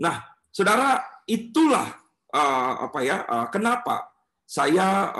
Nah, 0.00 0.22
saudara, 0.54 1.02
itulah 1.28 1.98
uh, 2.30 2.88
apa 2.88 2.98
ya? 3.02 3.16
Kenapa 3.50 4.14
saya 4.46 5.10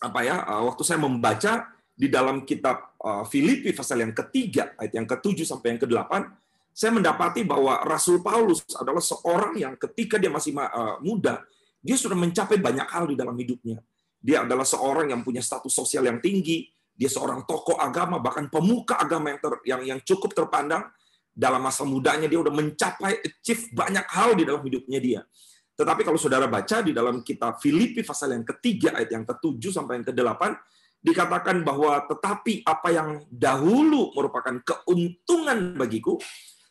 apa 0.00 0.20
ya? 0.24 0.36
Waktu 0.64 0.82
saya 0.82 0.98
membaca 0.98 1.73
di 1.94 2.10
dalam 2.10 2.42
kitab 2.42 2.98
uh, 2.98 3.22
Filipi 3.22 3.70
pasal 3.70 4.02
yang 4.02 4.10
ketiga 4.10 4.74
ayat 4.76 4.92
yang 4.98 5.06
ketujuh 5.06 5.46
sampai 5.46 5.78
yang 5.78 5.80
kedelapan, 5.86 6.26
saya 6.74 6.90
mendapati 6.90 7.46
bahwa 7.46 7.86
Rasul 7.86 8.18
Paulus 8.18 8.66
adalah 8.74 8.98
seorang 8.98 9.54
yang 9.54 9.74
ketika 9.78 10.18
dia 10.18 10.30
masih 10.30 10.58
uh, 10.58 10.98
muda 10.98 11.38
dia 11.84 12.00
sudah 12.00 12.16
mencapai 12.16 12.56
banyak 12.56 12.88
hal 12.88 13.04
di 13.04 13.12
dalam 13.12 13.36
hidupnya. 13.36 13.76
Dia 14.24 14.48
adalah 14.48 14.64
seorang 14.64 15.12
yang 15.12 15.20
punya 15.20 15.44
status 15.44 15.68
sosial 15.68 16.08
yang 16.08 16.16
tinggi, 16.16 16.64
dia 16.96 17.12
seorang 17.12 17.44
tokoh 17.44 17.76
agama, 17.76 18.16
bahkan 18.16 18.48
pemuka 18.48 18.96
agama 18.96 19.36
yang 19.36 19.40
ter, 19.44 19.52
yang 19.68 19.80
yang 19.84 20.00
cukup 20.00 20.32
terpandang. 20.32 20.88
Dalam 21.34 21.60
masa 21.60 21.84
mudanya 21.84 22.24
dia 22.30 22.40
sudah 22.40 22.54
mencapai 22.54 23.20
achieve 23.20 23.68
banyak 23.74 24.06
hal 24.06 24.32
di 24.32 24.48
dalam 24.48 24.64
hidupnya 24.64 24.98
dia. 25.02 25.20
Tetapi 25.74 26.06
kalau 26.06 26.16
saudara 26.16 26.46
baca 26.46 26.80
di 26.80 26.94
dalam 26.94 27.20
kitab 27.20 27.58
Filipi 27.58 28.06
pasal 28.06 28.38
yang 28.38 28.46
ketiga 28.46 28.94
ayat 28.94 29.10
yang 29.12 29.26
ketujuh 29.26 29.74
sampai 29.74 30.00
yang 30.00 30.06
kedelapan 30.08 30.54
dikatakan 31.04 31.60
bahwa 31.60 32.00
tetapi 32.08 32.64
apa 32.64 32.88
yang 32.88 33.08
dahulu 33.28 34.16
merupakan 34.16 34.56
keuntungan 34.64 35.76
bagiku 35.76 36.16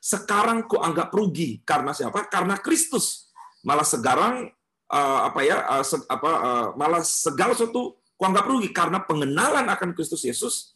sekarang 0.02 0.66
ku 0.66 0.82
anggap 0.82 1.14
rugi 1.14 1.62
karena 1.62 1.94
siapa? 1.94 2.26
Karena 2.28 2.58
Kristus. 2.58 3.30
Malah 3.64 3.88
sekarang 3.88 4.52
uh, 4.92 5.20
apa 5.30 5.40
ya 5.46 5.58
se, 5.86 5.96
apa 6.10 6.32
uh, 6.34 6.68
malah 6.76 7.06
segala 7.06 7.56
sesuatu 7.56 8.02
kuanggap 8.18 8.50
rugi 8.50 8.74
karena 8.74 9.00
pengenalan 9.06 9.70
akan 9.70 9.96
Kristus 9.96 10.26
Yesus 10.28 10.74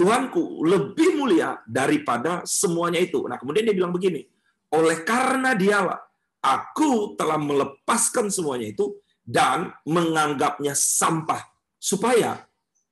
Tuhanku 0.00 0.64
lebih 0.64 1.12
mulia 1.20 1.60
daripada 1.68 2.40
semuanya 2.48 2.96
itu. 2.96 3.20
Nah, 3.28 3.36
kemudian 3.36 3.68
dia 3.68 3.76
bilang 3.76 3.92
begini, 3.92 4.24
oleh 4.72 5.04
karena 5.04 5.52
dialah 5.52 6.00
aku 6.40 7.20
telah 7.20 7.36
melepaskan 7.36 8.32
semuanya 8.32 8.72
itu 8.72 8.96
dan 9.20 9.68
menganggapnya 9.84 10.72
sampah 10.72 11.44
supaya 11.76 12.40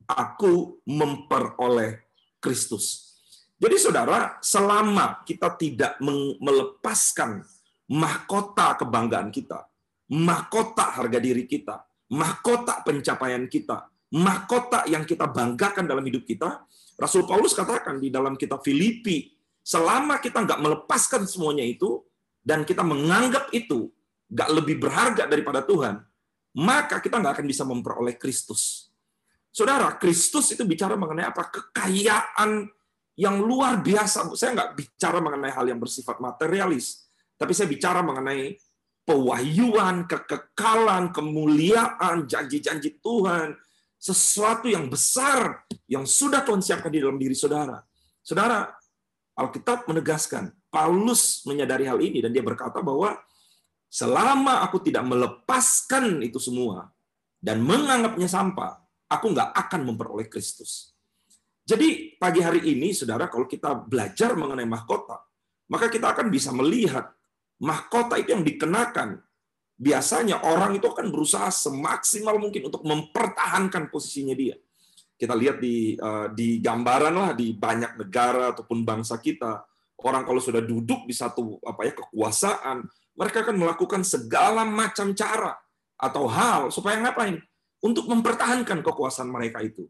aku 0.08 0.80
memperoleh 0.88 2.00
Kristus. 2.40 3.14
Jadi 3.58 3.76
saudara, 3.76 4.38
selama 4.40 5.20
kita 5.26 5.52
tidak 5.58 6.00
melepaskan 6.40 7.44
mahkota 7.90 8.78
kebanggaan 8.80 9.28
kita, 9.34 9.66
mahkota 10.08 10.94
harga 10.96 11.18
diri 11.20 11.44
kita, 11.44 11.84
mahkota 12.14 12.80
pencapaian 12.86 13.44
kita, 13.50 13.90
mahkota 14.14 14.88
yang 14.88 15.04
kita 15.04 15.28
banggakan 15.28 15.84
dalam 15.84 16.06
hidup 16.06 16.24
kita. 16.24 16.64
Rasul 16.96 17.26
Paulus 17.26 17.54
katakan 17.54 17.98
di 17.98 18.08
dalam 18.08 18.38
kitab 18.38 18.62
Filipi, 18.62 19.34
selama 19.60 20.22
kita 20.22 20.46
nggak 20.46 20.62
melepaskan 20.62 21.26
semuanya 21.26 21.66
itu, 21.66 22.00
dan 22.40 22.64
kita 22.64 22.80
menganggap 22.80 23.52
itu 23.52 23.92
nggak 24.32 24.50
lebih 24.54 24.80
berharga 24.80 25.28
daripada 25.28 25.60
Tuhan, 25.66 26.00
maka 26.56 27.02
kita 27.02 27.20
nggak 27.20 27.42
akan 27.42 27.46
bisa 27.46 27.66
memperoleh 27.66 28.16
Kristus. 28.16 28.87
Saudara, 29.58 29.98
Kristus 29.98 30.54
itu 30.54 30.62
bicara 30.62 30.94
mengenai 30.94 31.26
apa? 31.26 31.50
Kekayaan 31.50 32.70
yang 33.18 33.42
luar 33.42 33.82
biasa. 33.82 34.30
Saya 34.38 34.54
nggak 34.54 34.78
bicara 34.78 35.18
mengenai 35.18 35.50
hal 35.50 35.66
yang 35.66 35.82
bersifat 35.82 36.22
materialis, 36.22 37.10
tapi 37.34 37.50
saya 37.58 37.66
bicara 37.66 37.98
mengenai 38.06 38.54
pewahyuan, 39.02 40.06
kekekalan, 40.06 41.10
kemuliaan, 41.10 42.30
janji-janji 42.30 43.02
Tuhan, 43.02 43.58
sesuatu 43.98 44.70
yang 44.70 44.86
besar 44.86 45.66
yang 45.90 46.06
sudah 46.06 46.46
Tuhan 46.46 46.62
siapkan 46.62 46.94
di 46.94 47.02
dalam 47.02 47.18
diri 47.18 47.34
saudara. 47.34 47.82
Saudara, 48.22 48.70
Alkitab 49.34 49.90
menegaskan, 49.90 50.54
Paulus 50.70 51.42
menyadari 51.50 51.90
hal 51.90 51.98
ini 51.98 52.22
dan 52.22 52.30
dia 52.30 52.46
berkata 52.46 52.78
bahwa 52.78 53.18
selama 53.90 54.62
aku 54.62 54.86
tidak 54.86 55.02
melepaskan 55.02 56.22
itu 56.22 56.38
semua 56.38 56.94
dan 57.42 57.58
menganggapnya 57.58 58.30
sampah, 58.30 58.87
aku 59.08 59.26
nggak 59.32 59.50
akan 59.56 59.80
memperoleh 59.88 60.28
Kristus. 60.28 60.92
Jadi 61.68 62.16
pagi 62.16 62.40
hari 62.40 62.64
ini, 62.64 62.96
saudara, 62.96 63.28
kalau 63.28 63.44
kita 63.44 63.76
belajar 63.76 64.32
mengenai 64.32 64.64
mahkota, 64.64 65.20
maka 65.68 65.92
kita 65.92 66.16
akan 66.16 66.32
bisa 66.32 66.48
melihat 66.48 67.12
mahkota 67.60 68.16
itu 68.16 68.32
yang 68.32 68.40
dikenakan, 68.40 69.20
biasanya 69.76 70.48
orang 70.48 70.80
itu 70.80 70.88
akan 70.88 71.12
berusaha 71.12 71.52
semaksimal 71.52 72.40
mungkin 72.40 72.72
untuk 72.72 72.88
mempertahankan 72.88 73.92
posisinya 73.92 74.32
dia. 74.32 74.56
Kita 75.18 75.36
lihat 75.36 75.60
di 75.60 75.98
eh, 75.98 76.26
di 76.32 76.62
gambaran 76.62 77.14
lah 77.14 77.30
di 77.36 77.52
banyak 77.52 78.00
negara 78.00 78.56
ataupun 78.56 78.86
bangsa 78.86 79.20
kita, 79.20 79.60
orang 80.06 80.24
kalau 80.24 80.40
sudah 80.40 80.62
duduk 80.62 81.04
di 81.04 81.12
satu 81.12 81.58
apa 81.68 81.84
ya 81.84 81.92
kekuasaan, 81.92 82.86
mereka 83.18 83.44
akan 83.44 83.56
melakukan 83.60 84.02
segala 84.06 84.62
macam 84.62 85.10
cara 85.12 85.58
atau 85.98 86.30
hal 86.30 86.70
supaya 86.70 86.96
ngapain? 87.02 87.42
Untuk 87.78 88.10
mempertahankan 88.10 88.82
kekuasaan 88.82 89.30
mereka 89.30 89.62
itu. 89.62 89.86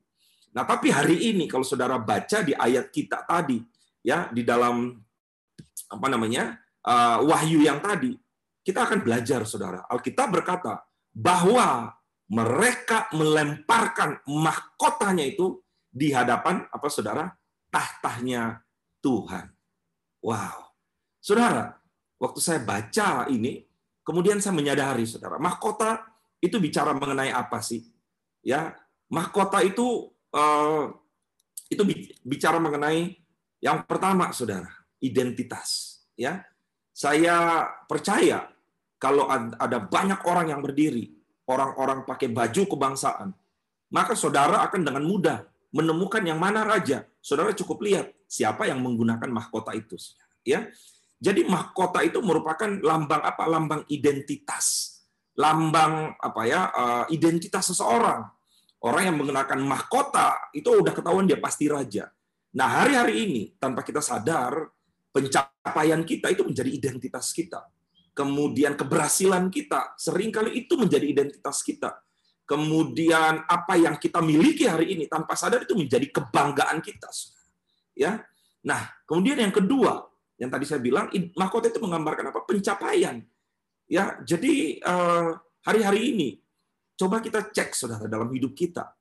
Nah, 0.52 0.64
tapi 0.64 0.92
hari 0.92 1.32
ini 1.32 1.48
kalau 1.48 1.64
saudara 1.64 1.96
baca 1.96 2.44
di 2.44 2.52
ayat 2.52 2.92
kita 2.92 3.24
tadi, 3.24 3.60
ya 4.04 4.28
di 4.28 4.44
dalam 4.44 4.96
apa 5.88 6.06
namanya 6.08 6.56
uh, 6.84 7.24
wahyu 7.24 7.64
yang 7.64 7.80
tadi, 7.80 8.12
kita 8.60 8.84
akan 8.84 9.00
belajar, 9.00 9.44
saudara. 9.48 9.88
Alkitab 9.88 10.28
berkata 10.28 10.84
bahwa 11.12 11.96
mereka 12.28 13.08
melemparkan 13.16 14.20
mahkotanya 14.28 15.24
itu 15.24 15.64
di 15.88 16.12
hadapan 16.12 16.68
apa 16.68 16.88
saudara 16.92 17.32
tahtanya 17.72 18.60
Tuhan. 19.00 19.48
Wow, 20.20 20.76
saudara, 21.22 21.80
waktu 22.20 22.40
saya 22.42 22.60
baca 22.60 23.30
ini, 23.32 23.64
kemudian 24.04 24.42
saya 24.42 24.52
menyadari, 24.52 25.08
saudara, 25.08 25.40
mahkota 25.40 26.04
itu 26.38 26.56
bicara 26.58 26.94
mengenai 26.94 27.34
apa 27.34 27.58
sih? 27.62 27.86
Ya, 28.42 28.74
mahkota 29.10 29.62
itu 29.66 30.12
uh, 30.32 30.94
itu 31.68 31.82
bicara 32.24 32.56
mengenai 32.62 33.18
yang 33.58 33.82
pertama, 33.84 34.30
saudara, 34.30 34.70
identitas. 35.02 36.02
Ya, 36.18 36.46
Saya 36.94 37.62
percaya 37.86 38.50
kalau 38.98 39.30
ada 39.30 39.78
banyak 39.78 40.18
orang 40.26 40.50
yang 40.50 40.58
berdiri, 40.58 41.14
orang-orang 41.46 42.02
pakai 42.02 42.26
baju 42.26 42.62
kebangsaan, 42.66 43.30
maka 43.94 44.18
saudara 44.18 44.66
akan 44.66 44.82
dengan 44.82 45.06
mudah 45.06 45.46
menemukan 45.70 46.22
yang 46.26 46.42
mana 46.42 46.66
raja. 46.66 47.06
Saudara 47.22 47.54
cukup 47.54 47.86
lihat 47.86 48.10
siapa 48.26 48.66
yang 48.66 48.82
menggunakan 48.82 49.30
mahkota 49.30 49.78
itu. 49.78 49.94
Ya, 50.42 50.66
jadi 51.22 51.46
mahkota 51.46 52.02
itu 52.02 52.18
merupakan 52.18 52.66
lambang 52.82 53.22
apa? 53.22 53.46
Lambang 53.46 53.82
identitas, 53.86 54.97
lambang 55.38 56.18
apa 56.18 56.42
ya? 56.44 56.60
Eh, 56.68 57.04
identitas 57.14 57.70
seseorang. 57.70 58.26
Orang 58.82 59.02
yang 59.06 59.16
menggunakan 59.18 59.58
mahkota 59.58 60.54
itu 60.54 60.70
udah 60.70 60.94
ketahuan 60.94 61.26
dia 61.26 61.38
pasti 61.38 61.66
raja. 61.66 62.10
Nah 62.54 62.82
hari-hari 62.82 63.26
ini 63.26 63.42
tanpa 63.58 63.82
kita 63.82 63.98
sadar 63.98 64.70
pencapaian 65.10 66.02
kita 66.06 66.30
itu 66.30 66.46
menjadi 66.46 66.70
identitas 66.70 67.34
kita 67.34 67.62
kemudian 68.18 68.74
keberhasilan 68.74 69.46
kita, 69.46 69.94
sering 69.94 70.34
kali 70.34 70.66
itu 70.66 70.74
menjadi 70.74 71.06
identitas 71.06 71.62
kita. 71.62 72.02
Kemudian 72.42 73.46
apa 73.46 73.78
yang 73.78 73.94
kita 73.94 74.18
miliki 74.18 74.66
hari 74.66 74.98
ini 74.98 75.06
tanpa 75.06 75.38
sadar 75.38 75.62
itu 75.62 75.78
menjadi 75.78 76.10
kebanggaan 76.10 76.82
kita. 76.82 77.06
Ya. 77.94 78.26
Nah, 78.66 78.90
kemudian 79.06 79.38
yang 79.38 79.54
kedua, 79.54 80.02
yang 80.34 80.50
tadi 80.50 80.66
saya 80.66 80.82
bilang 80.82 81.06
mahkota 81.38 81.70
itu 81.70 81.78
menggambarkan 81.78 82.34
apa? 82.34 82.42
Pencapaian. 82.42 83.22
Ya, 83.88 84.20
jadi 84.20 84.78
eh, 84.78 85.28
hari-hari 85.64 86.00
ini 86.12 86.28
coba 86.94 87.24
kita 87.24 87.48
cek 87.48 87.72
Saudara 87.72 88.04
dalam 88.04 88.28
hidup 88.30 88.52
kita. 88.52 88.92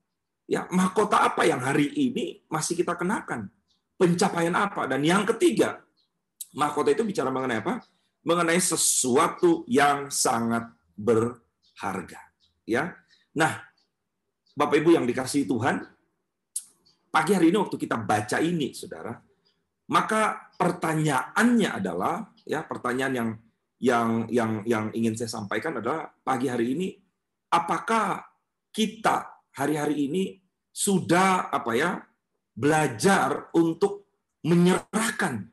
Ya, 0.48 0.64
mahkota 0.72 1.28
apa 1.28 1.44
yang 1.44 1.60
hari 1.60 1.92
ini 1.92 2.48
masih 2.48 2.80
kita 2.80 2.96
kenakan? 2.96 3.52
Pencapaian 4.00 4.56
apa? 4.56 4.88
Dan 4.88 5.04
yang 5.04 5.28
ketiga, 5.28 5.84
mahkota 6.56 6.96
itu 6.96 7.04
bicara 7.04 7.28
mengenai 7.28 7.60
apa? 7.60 7.84
mengenai 8.28 8.60
sesuatu 8.60 9.64
yang 9.72 10.12
sangat 10.12 10.68
berharga. 11.00 12.20
Ya, 12.68 12.92
nah, 13.32 13.64
Bapak 14.52 14.84
Ibu 14.84 15.00
yang 15.00 15.08
dikasihi 15.08 15.48
Tuhan, 15.48 15.80
pagi 17.08 17.32
hari 17.32 17.56
ini 17.56 17.58
waktu 17.64 17.80
kita 17.80 17.96
baca 17.96 18.44
ini, 18.44 18.76
saudara, 18.76 19.16
maka 19.88 20.52
pertanyaannya 20.60 21.70
adalah, 21.72 22.28
ya, 22.44 22.68
pertanyaan 22.68 23.14
yang 23.16 23.30
yang 23.78 24.26
yang 24.34 24.66
yang 24.66 24.86
ingin 24.94 25.14
saya 25.14 25.30
sampaikan 25.30 25.78
adalah 25.78 26.10
pagi 26.26 26.50
hari 26.50 26.74
ini, 26.74 26.88
apakah 27.54 28.26
kita 28.74 29.46
hari-hari 29.54 30.10
ini 30.10 30.24
sudah 30.74 31.50
apa 31.50 31.72
ya 31.74 31.92
belajar 32.54 33.50
untuk 33.54 34.10
menyerahkan 34.46 35.50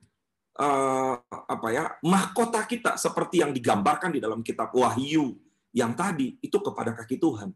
uh, 0.60 1.16
apa 1.28 1.68
ya 1.72 1.84
mahkota 2.04 2.64
kita 2.64 2.96
seperti 2.96 3.40
yang 3.44 3.52
digambarkan 3.52 4.12
di 4.12 4.20
dalam 4.20 4.40
kitab 4.40 4.72
Wahyu 4.72 5.36
yang 5.74 5.92
tadi 5.92 6.36
itu 6.40 6.56
kepada 6.60 6.96
kaki 6.96 7.20
Tuhan. 7.20 7.52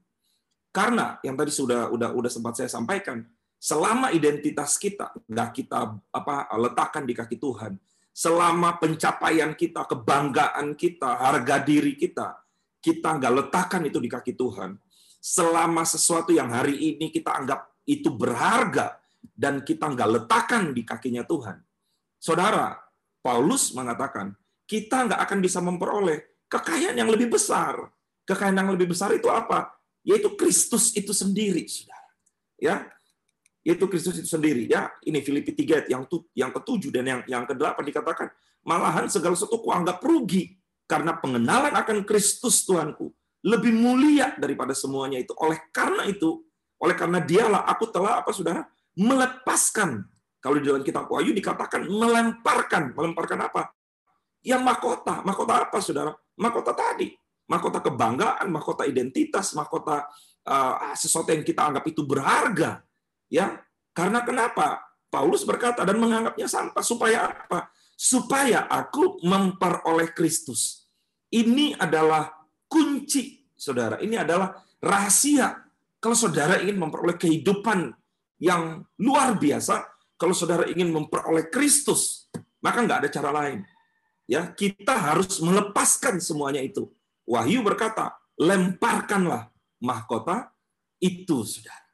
Karena 0.68 1.16
yang 1.25 1.37
tadi 1.38 1.48
sudah 1.48 1.88
udah 1.88 2.12
udah 2.12 2.30
sempat 2.30 2.60
saya 2.60 2.68
sampaikan, 2.68 3.25
selama 3.56 4.12
identitas 4.12 4.76
kita 4.76 5.16
nggak 5.25 5.50
kita 5.56 5.96
apa 6.12 6.48
letakkan 6.60 7.08
di 7.08 7.16
kaki 7.16 7.40
Tuhan, 7.40 7.80
selama 8.18 8.82
pencapaian 8.82 9.54
kita, 9.54 9.87
kebanggaan 9.87 10.75
kita, 10.75 11.22
harga 11.22 11.62
diri 11.62 11.94
kita, 11.94 12.34
kita 12.82 13.14
nggak 13.14 13.32
letakkan 13.38 13.87
itu 13.87 14.02
di 14.02 14.10
kaki 14.10 14.34
Tuhan. 14.34 14.75
Selama 15.22 15.87
sesuatu 15.87 16.34
yang 16.34 16.50
hari 16.50 16.75
ini 16.75 17.14
kita 17.14 17.30
anggap 17.30 17.78
itu 17.87 18.10
berharga 18.10 18.98
dan 19.38 19.62
kita 19.62 19.87
nggak 19.87 20.10
letakkan 20.18 20.75
di 20.75 20.82
kakinya 20.82 21.22
Tuhan, 21.22 21.62
saudara, 22.18 22.75
Paulus 23.22 23.70
mengatakan, 23.78 24.34
kita 24.66 25.06
nggak 25.06 25.20
akan 25.22 25.38
bisa 25.38 25.62
memperoleh 25.62 26.42
kekayaan 26.50 26.98
yang 26.98 27.10
lebih 27.10 27.30
besar. 27.38 27.78
Kekayaan 28.26 28.66
yang 28.66 28.70
lebih 28.75 28.90
besar 28.90 29.14
itu 29.14 29.30
apa? 29.30 29.78
Yaitu 30.02 30.34
Kristus 30.34 30.90
itu 30.98 31.14
sendiri, 31.14 31.71
saudara. 31.71 32.10
Ya, 32.58 32.82
yaitu 33.69 33.85
Kristus 33.85 34.17
itu 34.17 34.33
sendiri. 34.33 34.65
Ya, 34.65 34.89
ini 35.04 35.21
Filipi 35.21 35.52
3 35.52 35.93
yang 35.93 36.09
yang 36.33 36.50
ketujuh 36.57 36.89
dan 36.89 37.04
yang 37.04 37.21
yang 37.28 37.45
kedelapan 37.45 37.85
dikatakan, 37.85 38.33
malahan 38.65 39.13
segala 39.13 39.37
sesuatu 39.37 39.61
kuanggap 39.61 40.00
rugi 40.00 40.57
karena 40.89 41.13
pengenalan 41.21 41.76
akan 41.76 42.09
Kristus 42.09 42.65
Tuhanku 42.65 43.13
lebih 43.45 43.76
mulia 43.76 44.33
daripada 44.41 44.73
semuanya 44.73 45.21
itu. 45.21 45.37
Oleh 45.37 45.61
karena 45.69 46.09
itu, 46.09 46.41
oleh 46.81 46.97
karena 46.97 47.21
dialah 47.21 47.69
aku 47.69 47.93
telah 47.93 48.25
apa 48.25 48.33
saudara 48.33 48.65
melepaskan 48.97 50.09
kalau 50.39 50.57
di 50.59 50.65
dalam 50.65 50.83
kitab 50.87 51.11
Wahyu 51.11 51.37
dikatakan 51.37 51.85
melemparkan. 51.87 52.95
Melemparkan 52.95 53.39
apa? 53.45 53.63
Yang 54.41 54.63
mahkota. 54.63 55.15
Mahkota 55.26 55.52
apa, 55.67 55.78
saudara? 55.83 56.13
Mahkota 56.39 56.73
tadi. 56.73 57.11
Mahkota 57.49 57.85
kebanggaan, 57.85 58.47
mahkota 58.52 58.85
identitas, 58.85 59.57
mahkota 59.57 60.04
uh, 60.47 60.93
sesuatu 60.95 61.33
yang 61.33 61.43
kita 61.43 61.65
anggap 61.65 61.85
itu 61.91 62.04
berharga. 62.04 62.85
Ya, 63.28 63.64
Karena 63.93 64.23
kenapa? 64.23 64.88
Paulus 65.10 65.43
berkata 65.43 65.82
dan 65.82 65.99
menganggapnya 65.99 66.47
sampah. 66.47 66.84
Supaya 66.86 67.34
apa? 67.34 67.73
Supaya 67.99 68.71
aku 68.71 69.19
memperoleh 69.26 70.14
Kristus. 70.14 70.86
Ini 71.34 71.75
adalah 71.75 72.30
kunci, 72.71 73.43
saudara. 73.58 73.99
Ini 73.99 74.23
adalah 74.23 74.54
rahasia. 74.78 75.50
Kalau 75.99 76.14
saudara 76.14 76.62
ingin 76.62 76.78
memperoleh 76.78 77.19
kehidupan 77.19 77.91
yang 78.38 78.86
luar 79.02 79.34
biasa, 79.34 79.82
kalau 80.14 80.30
saudara 80.30 80.71
ingin 80.71 80.95
memperoleh 80.95 81.50
Kristus, 81.50 82.30
maka 82.62 82.86
nggak 82.86 82.99
ada 83.02 83.10
cara 83.10 83.30
lain. 83.34 83.67
Ya, 84.30 84.47
kita 84.47 84.95
harus 84.95 85.43
melepaskan 85.43 86.23
semuanya 86.23 86.62
itu. 86.62 86.86
Wahyu 87.26 87.67
berkata, 87.67 88.14
lemparkanlah 88.38 89.50
mahkota 89.82 90.54
itu, 91.02 91.43
saudara. 91.43 91.87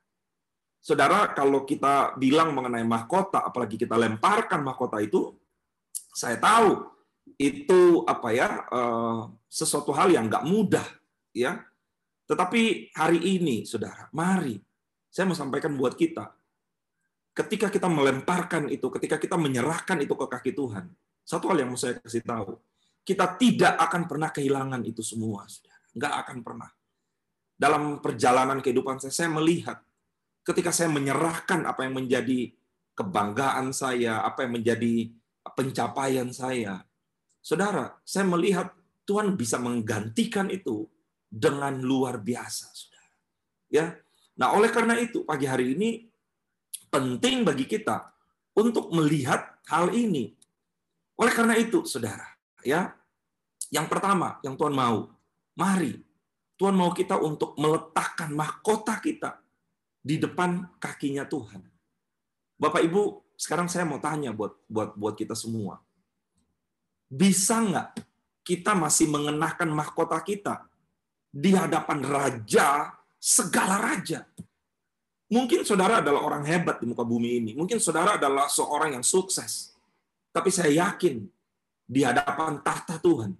Saudara, 0.84 1.32
kalau 1.32 1.64
kita 1.64 2.12
bilang 2.20 2.52
mengenai 2.52 2.84
mahkota, 2.84 3.40
apalagi 3.40 3.80
kita 3.80 3.96
lemparkan 3.96 4.60
mahkota 4.60 5.00
itu, 5.00 5.32
saya 6.12 6.36
tahu 6.36 6.84
itu 7.40 8.04
apa 8.04 8.28
ya 8.36 8.68
eh, 8.68 9.20
sesuatu 9.48 9.96
hal 9.96 10.12
yang 10.12 10.28
nggak 10.28 10.44
mudah, 10.44 10.84
ya. 11.32 11.64
Tetapi 12.28 12.92
hari 12.92 13.40
ini, 13.40 13.64
saudara, 13.64 14.12
mari 14.12 14.60
saya 15.08 15.24
mau 15.24 15.38
sampaikan 15.38 15.72
buat 15.72 15.96
kita, 15.96 16.36
ketika 17.32 17.72
kita 17.72 17.88
melemparkan 17.88 18.68
itu, 18.68 18.90
ketika 18.92 19.16
kita 19.16 19.40
menyerahkan 19.40 20.04
itu 20.04 20.12
ke 20.12 20.26
kaki 20.28 20.52
Tuhan, 20.52 20.90
satu 21.24 21.48
hal 21.48 21.64
yang 21.64 21.72
mau 21.72 21.80
saya 21.80 21.96
kasih 22.02 22.20
tahu, 22.20 22.60
kita 23.06 23.40
tidak 23.40 23.78
akan 23.88 24.04
pernah 24.04 24.28
kehilangan 24.28 24.84
itu 24.84 25.00
semua, 25.00 25.48
saudara. 25.48 25.80
Nggak 25.96 26.14
akan 26.26 26.36
pernah. 26.44 26.70
Dalam 27.56 28.04
perjalanan 28.04 28.60
kehidupan 28.60 29.00
saya, 29.00 29.14
saya 29.14 29.30
melihat 29.32 29.80
ketika 30.44 30.70
saya 30.70 30.92
menyerahkan 30.92 31.64
apa 31.64 31.88
yang 31.88 31.96
menjadi 32.04 32.52
kebanggaan 32.94 33.72
saya, 33.72 34.22
apa 34.22 34.44
yang 34.46 34.60
menjadi 34.60 35.10
pencapaian 35.56 36.30
saya, 36.30 36.84
saudara, 37.40 37.96
saya 38.04 38.28
melihat 38.28 38.70
Tuhan 39.08 39.34
bisa 39.34 39.56
menggantikan 39.58 40.52
itu 40.52 40.86
dengan 41.26 41.80
luar 41.80 42.20
biasa, 42.20 42.70
saudara. 42.70 43.16
Ya, 43.72 43.96
nah 44.38 44.54
oleh 44.54 44.70
karena 44.70 44.94
itu 45.00 45.26
pagi 45.26 45.48
hari 45.48 45.74
ini 45.74 46.06
penting 46.92 47.42
bagi 47.42 47.66
kita 47.66 48.14
untuk 48.54 48.92
melihat 48.94 49.58
hal 49.66 49.90
ini. 49.90 50.30
Oleh 51.18 51.32
karena 51.34 51.58
itu, 51.58 51.82
saudara, 51.88 52.26
ya, 52.62 52.94
yang 53.74 53.90
pertama 53.90 54.38
yang 54.46 54.54
Tuhan 54.54 54.76
mau, 54.76 55.10
mari 55.58 55.98
Tuhan 56.54 56.74
mau 56.74 56.94
kita 56.94 57.18
untuk 57.18 57.58
meletakkan 57.58 58.30
mahkota 58.30 59.02
kita 59.02 59.43
di 60.04 60.20
depan 60.20 60.76
kakinya 60.76 61.24
Tuhan. 61.24 61.64
Bapak 62.60 62.84
Ibu, 62.84 63.32
sekarang 63.40 63.72
saya 63.72 63.88
mau 63.88 63.96
tanya 63.96 64.36
buat 64.36 64.52
buat 64.68 64.92
buat 64.92 65.16
kita 65.16 65.32
semua. 65.32 65.80
Bisa 67.08 67.64
nggak 67.64 68.04
kita 68.44 68.76
masih 68.76 69.08
mengenakan 69.08 69.72
mahkota 69.72 70.20
kita 70.20 70.68
di 71.32 71.56
hadapan 71.56 72.04
raja 72.04 72.92
segala 73.16 73.80
raja? 73.80 74.28
Mungkin 75.32 75.64
saudara 75.64 76.04
adalah 76.04 76.20
orang 76.20 76.44
hebat 76.44 76.78
di 76.78 76.86
muka 76.86 77.02
bumi 77.02 77.40
ini. 77.40 77.50
Mungkin 77.56 77.80
saudara 77.80 78.20
adalah 78.20 78.46
seorang 78.46 79.00
yang 79.00 79.02
sukses. 79.02 79.72
Tapi 80.30 80.52
saya 80.52 80.70
yakin 80.70 81.24
di 81.88 82.04
hadapan 82.04 82.60
tahta 82.60 83.00
Tuhan, 83.00 83.32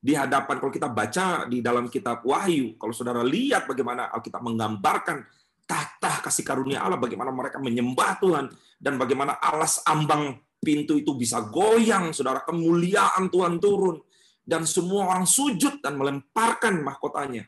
di 0.00 0.12
hadapan 0.16 0.56
kalau 0.58 0.72
kita 0.72 0.88
baca 0.90 1.46
di 1.46 1.62
dalam 1.62 1.86
kitab 1.86 2.24
Wahyu, 2.26 2.74
kalau 2.80 2.90
saudara 2.96 3.20
lihat 3.22 3.68
bagaimana 3.68 4.10
Alkitab 4.10 4.40
menggambarkan 4.42 5.22
tahta 5.70 6.26
kasih 6.26 6.42
karunia 6.42 6.82
Allah, 6.82 6.98
bagaimana 6.98 7.30
mereka 7.30 7.62
menyembah 7.62 8.18
Tuhan 8.18 8.50
dan 8.82 8.98
bagaimana 8.98 9.38
alas 9.38 9.86
ambang 9.86 10.42
pintu 10.58 10.98
itu 10.98 11.14
bisa 11.14 11.46
goyang, 11.46 12.10
saudara 12.10 12.42
kemuliaan 12.42 13.30
Tuhan 13.30 13.62
turun 13.62 14.02
dan 14.42 14.66
semua 14.66 15.14
orang 15.14 15.30
sujud 15.30 15.78
dan 15.78 15.94
melemparkan 15.94 16.82
mahkotanya. 16.82 17.46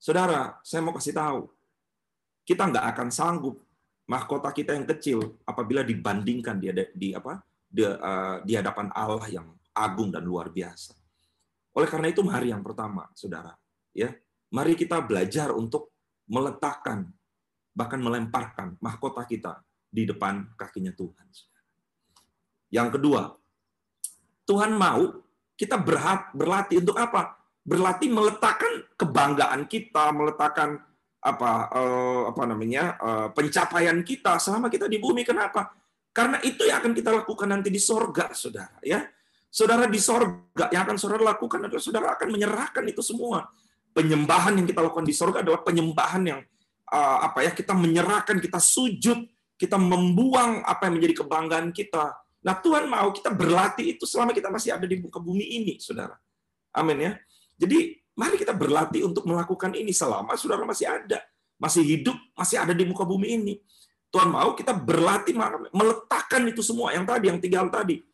Saudara, 0.00 0.56
saya 0.64 0.80
mau 0.80 0.96
kasih 0.96 1.12
tahu, 1.12 1.46
kita 2.48 2.72
nggak 2.72 2.86
akan 2.96 3.08
sanggup 3.12 3.60
mahkota 4.08 4.50
kita 4.50 4.74
yang 4.74 4.88
kecil 4.88 5.38
apabila 5.46 5.86
dibandingkan 5.86 6.58
di, 6.58 6.72
di 6.96 7.08
apa 7.14 7.38
di, 7.68 7.86
uh, 7.86 8.42
di 8.42 8.52
hadapan 8.58 8.90
Allah 8.96 9.28
yang 9.30 9.46
agung 9.76 10.10
dan 10.10 10.26
luar 10.26 10.50
biasa. 10.50 10.96
Oleh 11.72 11.88
karena 11.88 12.10
itu 12.10 12.20
mari 12.20 12.52
yang 12.52 12.60
pertama, 12.60 13.08
Saudara, 13.12 13.52
ya. 13.94 14.12
Mari 14.52 14.76
kita 14.76 15.00
belajar 15.00 15.48
untuk 15.56 15.96
meletakkan 16.28 17.08
bahkan 17.72 17.98
melemparkan 17.98 18.76
mahkota 18.78 19.24
kita 19.24 19.64
di 19.88 20.08
depan 20.08 20.56
kakinya 20.56 20.92
Tuhan. 20.92 21.26
Yang 22.72 22.88
kedua, 22.96 23.36
Tuhan 24.48 24.72
mau 24.72 25.20
kita 25.56 25.76
berhat, 25.76 26.32
berlatih 26.32 26.80
untuk 26.80 26.96
apa? 26.96 27.36
Berlatih 27.62 28.08
meletakkan 28.08 28.88
kebanggaan 28.96 29.68
kita, 29.68 30.10
meletakkan 30.16 30.80
apa 31.22 31.70
uh, 31.70 32.22
apa 32.34 32.42
namanya 32.50 32.98
uh, 32.98 33.28
pencapaian 33.30 33.94
kita 34.02 34.40
selama 34.40 34.72
kita 34.72 34.88
di 34.88 34.98
bumi. 34.98 35.22
Kenapa? 35.22 35.70
Karena 36.10 36.40
itu 36.42 36.66
yang 36.66 36.82
akan 36.82 36.92
kita 36.92 37.12
lakukan 37.12 37.48
nanti 37.48 37.70
di 37.70 37.78
sorga, 37.78 38.34
saudara. 38.34 38.76
Ya, 38.82 39.06
saudara 39.52 39.86
di 39.86 40.00
sorga 40.00 40.68
yang 40.72 40.82
akan 40.88 40.96
saudara 40.98 41.22
lakukan 41.36 41.68
adalah 41.68 41.82
saudara 41.84 42.06
akan 42.16 42.28
menyerahkan 42.32 42.84
itu 42.88 43.04
semua. 43.04 43.46
Penyembahan 43.92 44.56
yang 44.56 44.66
kita 44.66 44.80
lakukan 44.80 45.04
di 45.04 45.14
sorga 45.14 45.44
adalah 45.44 45.60
penyembahan 45.60 46.22
yang 46.24 46.40
apa 46.92 47.48
ya 47.48 47.56
kita 47.56 47.72
menyerahkan, 47.72 48.36
kita 48.36 48.60
sujud, 48.60 49.24
kita 49.56 49.80
membuang 49.80 50.60
apa 50.60 50.88
yang 50.88 51.00
menjadi 51.00 51.24
kebanggaan 51.24 51.72
kita. 51.72 52.12
Nah 52.44 52.54
Tuhan 52.60 52.84
mau 52.84 53.08
kita 53.08 53.32
berlatih 53.32 53.96
itu 53.96 54.04
selama 54.04 54.36
kita 54.36 54.52
masih 54.52 54.76
ada 54.76 54.84
di 54.84 55.00
muka 55.00 55.16
bumi 55.16 55.62
ini, 55.62 55.80
saudara. 55.80 56.18
Amin 56.76 57.00
ya. 57.00 57.12
Jadi 57.56 58.02
Mari 58.12 58.36
kita 58.36 58.52
berlatih 58.52 59.08
untuk 59.08 59.24
melakukan 59.24 59.72
ini 59.72 59.88
selama 59.88 60.36
saudara 60.36 60.68
masih 60.68 60.84
ada, 60.84 61.24
masih 61.56 61.80
hidup, 61.80 62.16
masih 62.36 62.60
ada 62.60 62.76
di 62.76 62.84
muka 62.84 63.08
bumi 63.08 63.40
ini. 63.40 63.54
Tuhan 64.12 64.28
mau 64.28 64.52
kita 64.52 64.76
berlatih 64.76 65.32
meletakkan 65.72 66.44
itu 66.44 66.60
semua 66.60 66.92
yang 66.92 67.08
tadi, 67.08 67.32
yang 67.32 67.40
tiga 67.40 67.64
hal 67.64 67.72
tadi. 67.72 68.04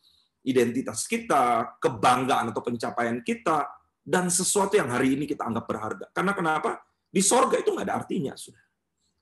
Identitas 0.47 1.03
kita, 1.11 1.75
kebanggaan 1.83 2.55
atau 2.55 2.63
pencapaian 2.63 3.19
kita, 3.27 3.67
dan 4.07 4.31
sesuatu 4.31 4.79
yang 4.79 4.87
hari 4.87 5.19
ini 5.19 5.27
kita 5.27 5.43
anggap 5.43 5.67
berharga. 5.67 6.07
Karena 6.15 6.31
kenapa? 6.31 6.79
Di 7.11 7.19
sorga 7.19 7.59
itu 7.59 7.75
nggak 7.75 7.87
ada 7.91 7.99
artinya. 7.99 8.39
sudah. 8.39 8.63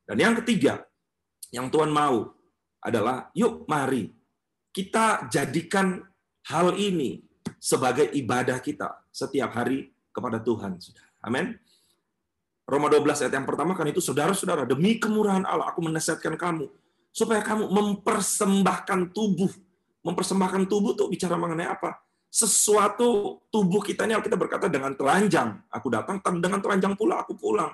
Dan 0.06 0.16
yang 0.22 0.34
ketiga, 0.40 0.86
yang 1.50 1.66
Tuhan 1.68 1.90
mau 1.90 2.30
adalah, 2.80 3.28
yuk 3.34 3.66
mari 3.66 4.14
kita 4.70 5.26
jadikan 5.32 6.04
hal 6.46 6.76
ini 6.76 7.24
sebagai 7.56 8.12
ibadah 8.12 8.60
kita 8.60 9.08
setiap 9.08 9.56
hari 9.56 9.90
kepada 10.12 10.36
Tuhan. 10.38 10.76
Amin. 11.24 11.56
Roma 12.66 12.90
12 12.90 13.24
ayat 13.24 13.34
yang 13.34 13.46
pertama 13.46 13.72
kan 13.78 13.86
itu 13.86 14.02
saudara-saudara 14.02 14.66
demi 14.66 14.98
kemurahan 14.98 15.46
Allah 15.46 15.70
aku 15.70 15.86
menasihatkan 15.86 16.34
kamu 16.34 16.66
supaya 17.14 17.40
kamu 17.40 17.72
mempersembahkan 17.72 19.16
tubuh. 19.16 19.48
Mempersembahkan 20.04 20.68
tubuh 20.70 20.92
tuh 20.92 21.08
bicara 21.08 21.40
mengenai 21.40 21.66
apa? 21.66 21.96
Sesuatu 22.28 23.40
tubuh 23.48 23.80
kita 23.80 24.04
ini 24.04 24.18
kita 24.20 24.36
berkata 24.36 24.68
dengan 24.68 24.92
telanjang. 24.92 25.56
Aku 25.72 25.88
datang 25.88 26.20
dengan 26.36 26.60
telanjang 26.60 26.92
pula 26.98 27.24
aku 27.24 27.32
pulang. 27.32 27.72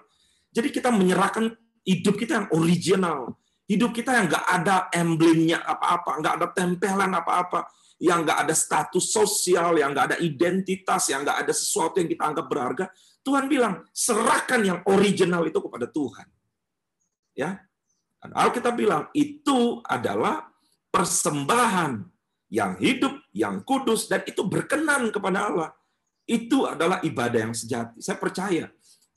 Jadi 0.53 0.69
kita 0.71 0.93
menyerahkan 0.95 1.51
hidup 1.87 2.15
kita 2.19 2.33
yang 2.45 2.49
original. 2.55 3.39
Hidup 3.67 3.95
kita 3.95 4.13
yang 4.13 4.27
nggak 4.29 4.47
ada 4.47 4.77
emblemnya 4.93 5.63
apa-apa, 5.63 6.19
nggak 6.21 6.35
ada 6.37 6.47
tempelan 6.53 7.13
apa-apa 7.15 7.71
yang 8.03 8.27
nggak 8.27 8.39
ada 8.43 8.51
status 8.51 9.15
sosial, 9.15 9.79
yang 9.79 9.95
nggak 9.95 10.07
ada 10.13 10.19
identitas, 10.19 11.07
yang 11.07 11.23
nggak 11.23 11.47
ada 11.47 11.55
sesuatu 11.55 12.03
yang 12.03 12.11
kita 12.11 12.23
anggap 12.27 12.47
berharga, 12.51 12.85
Tuhan 13.23 13.47
bilang 13.47 13.87
serahkan 13.95 14.61
yang 14.67 14.79
original 14.91 15.47
itu 15.47 15.63
kepada 15.63 15.87
Tuhan. 15.87 16.27
Ya, 17.39 17.63
Alkitab 18.19 18.75
bilang 18.75 19.07
itu 19.15 19.79
adalah 19.87 20.51
persembahan 20.91 22.03
yang 22.51 22.75
hidup, 22.83 23.23
yang 23.31 23.63
kudus, 23.63 24.11
dan 24.11 24.27
itu 24.27 24.43
berkenan 24.51 25.15
kepada 25.15 25.39
Allah. 25.47 25.71
Itu 26.27 26.67
adalah 26.67 26.99
ibadah 27.07 27.51
yang 27.51 27.55
sejati. 27.55 28.03
Saya 28.03 28.19
percaya 28.19 28.67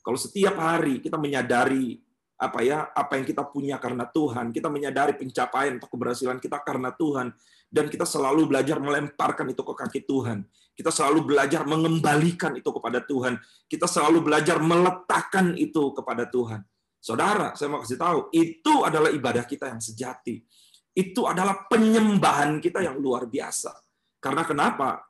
kalau 0.06 0.22
setiap 0.22 0.62
hari 0.62 1.02
kita 1.02 1.18
menyadari 1.18 2.05
apa 2.36 2.60
ya 2.60 2.92
apa 2.92 3.16
yang 3.16 3.26
kita 3.26 3.48
punya 3.48 3.80
karena 3.80 4.04
Tuhan, 4.12 4.52
kita 4.52 4.68
menyadari 4.68 5.16
pencapaian 5.16 5.80
atau 5.80 5.88
keberhasilan 5.88 6.44
kita 6.44 6.60
karena 6.68 6.92
Tuhan, 6.92 7.32
dan 7.72 7.86
kita 7.88 8.04
selalu 8.04 8.52
belajar 8.52 8.78
melemparkan 8.80 9.48
itu 9.52 9.64
ke 9.64 9.74
kaki 9.74 10.02
Tuhan. 10.04 10.44
Kita 10.76 10.92
selalu 10.92 11.24
belajar 11.24 11.64
mengembalikan 11.64 12.52
itu 12.60 12.68
kepada 12.68 13.00
Tuhan. 13.00 13.40
Kita 13.72 13.88
selalu 13.88 14.28
belajar 14.28 14.60
meletakkan 14.60 15.56
itu 15.56 15.96
kepada 15.96 16.28
Tuhan. 16.28 16.68
Saudara, 17.00 17.56
saya 17.56 17.72
mau 17.72 17.80
kasih 17.80 18.02
tahu, 18.02 18.20
itu 18.36 18.84
adalah 18.84 19.08
ibadah 19.14 19.48
kita 19.48 19.72
yang 19.72 19.80
sejati. 19.80 20.44
Itu 20.92 21.28
adalah 21.28 21.68
penyembahan 21.72 22.60
kita 22.60 22.84
yang 22.84 23.00
luar 23.00 23.28
biasa. 23.28 23.72
Karena 24.20 24.44
kenapa? 24.44 25.06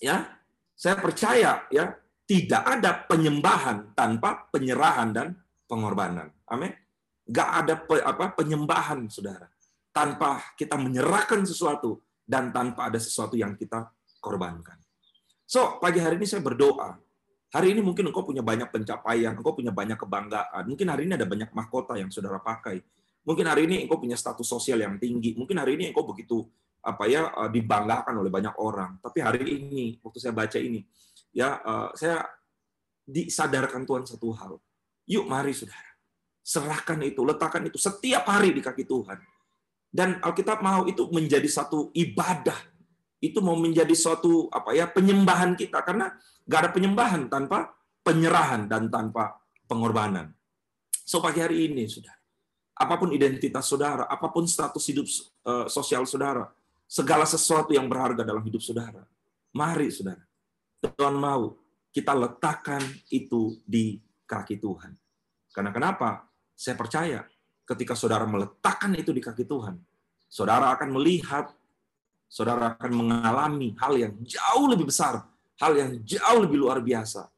Ya, 0.00 0.40
saya 0.76 0.96
percaya 0.96 1.66
ya, 1.68 1.92
tidak 2.28 2.62
ada 2.62 3.04
penyembahan 3.04 3.92
tanpa 3.92 4.48
penyerahan 4.52 5.10
dan 5.12 5.26
pengorbanan. 5.66 6.30
Amin. 6.48 6.72
Gak 7.26 7.50
ada 7.66 7.74
apa 8.06 8.38
penyembahan, 8.38 9.10
saudara 9.10 9.50
tanpa 9.96 10.44
kita 10.60 10.76
menyerahkan 10.76 11.40
sesuatu 11.48 12.04
dan 12.28 12.52
tanpa 12.52 12.92
ada 12.92 13.00
sesuatu 13.00 13.32
yang 13.32 13.56
kita 13.56 13.88
korbankan. 14.20 14.76
So, 15.48 15.80
pagi 15.80 16.04
hari 16.04 16.20
ini 16.20 16.28
saya 16.28 16.44
berdoa. 16.44 17.00
Hari 17.48 17.72
ini 17.72 17.80
mungkin 17.80 18.12
engkau 18.12 18.20
punya 18.20 18.44
banyak 18.44 18.68
pencapaian, 18.68 19.32
engkau 19.32 19.56
punya 19.56 19.72
banyak 19.72 19.96
kebanggaan. 19.96 20.68
Mungkin 20.68 20.92
hari 20.92 21.08
ini 21.08 21.16
ada 21.16 21.24
banyak 21.24 21.48
mahkota 21.56 21.96
yang 21.96 22.12
saudara 22.12 22.36
pakai. 22.44 22.84
Mungkin 23.24 23.48
hari 23.48 23.64
ini 23.64 23.88
engkau 23.88 23.96
punya 23.96 24.20
status 24.20 24.44
sosial 24.44 24.84
yang 24.84 25.00
tinggi. 25.00 25.32
Mungkin 25.32 25.56
hari 25.56 25.80
ini 25.80 25.96
engkau 25.96 26.04
begitu 26.04 26.44
apa 26.84 27.08
ya 27.08 27.32
eh, 27.32 27.50
dibanggakan 27.56 28.20
oleh 28.20 28.28
banyak 28.28 28.52
orang. 28.60 29.00
Tapi 29.00 29.24
hari 29.24 29.48
ini 29.48 29.96
waktu 30.04 30.18
saya 30.20 30.36
baca 30.36 30.58
ini, 30.60 30.84
ya 31.32 31.56
eh, 31.56 31.88
saya 31.96 32.20
disadarkan 33.06 33.88
Tuhan 33.88 34.04
satu 34.04 34.28
hal. 34.36 34.60
Yuk 35.06 35.26
mari 35.30 35.54
saudara, 35.54 35.90
serahkan 36.42 36.98
itu, 37.06 37.22
letakkan 37.22 37.62
itu 37.66 37.78
setiap 37.78 38.26
hari 38.26 38.50
di 38.50 38.62
kaki 38.62 38.82
Tuhan 38.82 39.18
dan 39.96 40.20
Alkitab 40.20 40.60
mau 40.60 40.84
itu 40.84 41.08
menjadi 41.08 41.48
satu 41.48 41.88
ibadah. 41.96 42.56
Itu 43.16 43.40
mau 43.40 43.56
menjadi 43.56 43.96
suatu 43.96 44.52
apa 44.52 44.76
ya 44.76 44.84
penyembahan 44.84 45.56
kita 45.56 45.80
karena 45.80 46.12
gak 46.44 46.68
ada 46.68 46.70
penyembahan 46.76 47.32
tanpa 47.32 47.72
penyerahan 48.04 48.68
dan 48.68 48.92
tanpa 48.92 49.40
pengorbanan. 49.64 50.36
So 51.00 51.24
pagi 51.24 51.40
hari 51.40 51.72
ini 51.72 51.88
sudah 51.88 52.12
apa 52.76 52.94
pun 53.00 53.08
identitas 53.16 53.64
saudara, 53.64 54.04
apa 54.04 54.28
pun 54.28 54.44
status 54.44 54.84
hidup 54.92 55.08
uh, 55.48 55.64
sosial 55.64 56.04
saudara, 56.04 56.44
segala 56.84 57.24
sesuatu 57.24 57.72
yang 57.72 57.88
berharga 57.88 58.20
dalam 58.20 58.44
hidup 58.44 58.60
saudara, 58.60 59.00
mari 59.56 59.88
saudara, 59.88 60.20
Tuhan 60.84 61.16
mau 61.16 61.56
kita 61.88 62.12
letakkan 62.12 62.84
itu 63.08 63.56
di 63.64 63.96
kaki 64.26 64.58
Tuhan. 64.60 64.92
Karena 65.54 65.72
kenapa? 65.72 66.26
Saya 66.52 66.76
percaya 66.76 67.24
ketika 67.64 67.96
saudara 67.96 68.28
meletakkan 68.28 68.92
itu 68.98 69.14
di 69.14 69.22
kaki 69.22 69.46
Tuhan, 69.48 69.78
saudara 70.28 70.74
akan 70.76 70.92
melihat, 70.92 71.54
saudara 72.28 72.76
akan 72.76 72.92
mengalami 72.92 73.72
hal 73.80 73.96
yang 73.96 74.12
jauh 74.26 74.66
lebih 74.68 74.90
besar, 74.90 75.24
hal 75.62 75.72
yang 75.72 75.90
jauh 76.04 76.40
lebih 76.44 76.60
luar 76.60 76.82
biasa. 76.82 77.30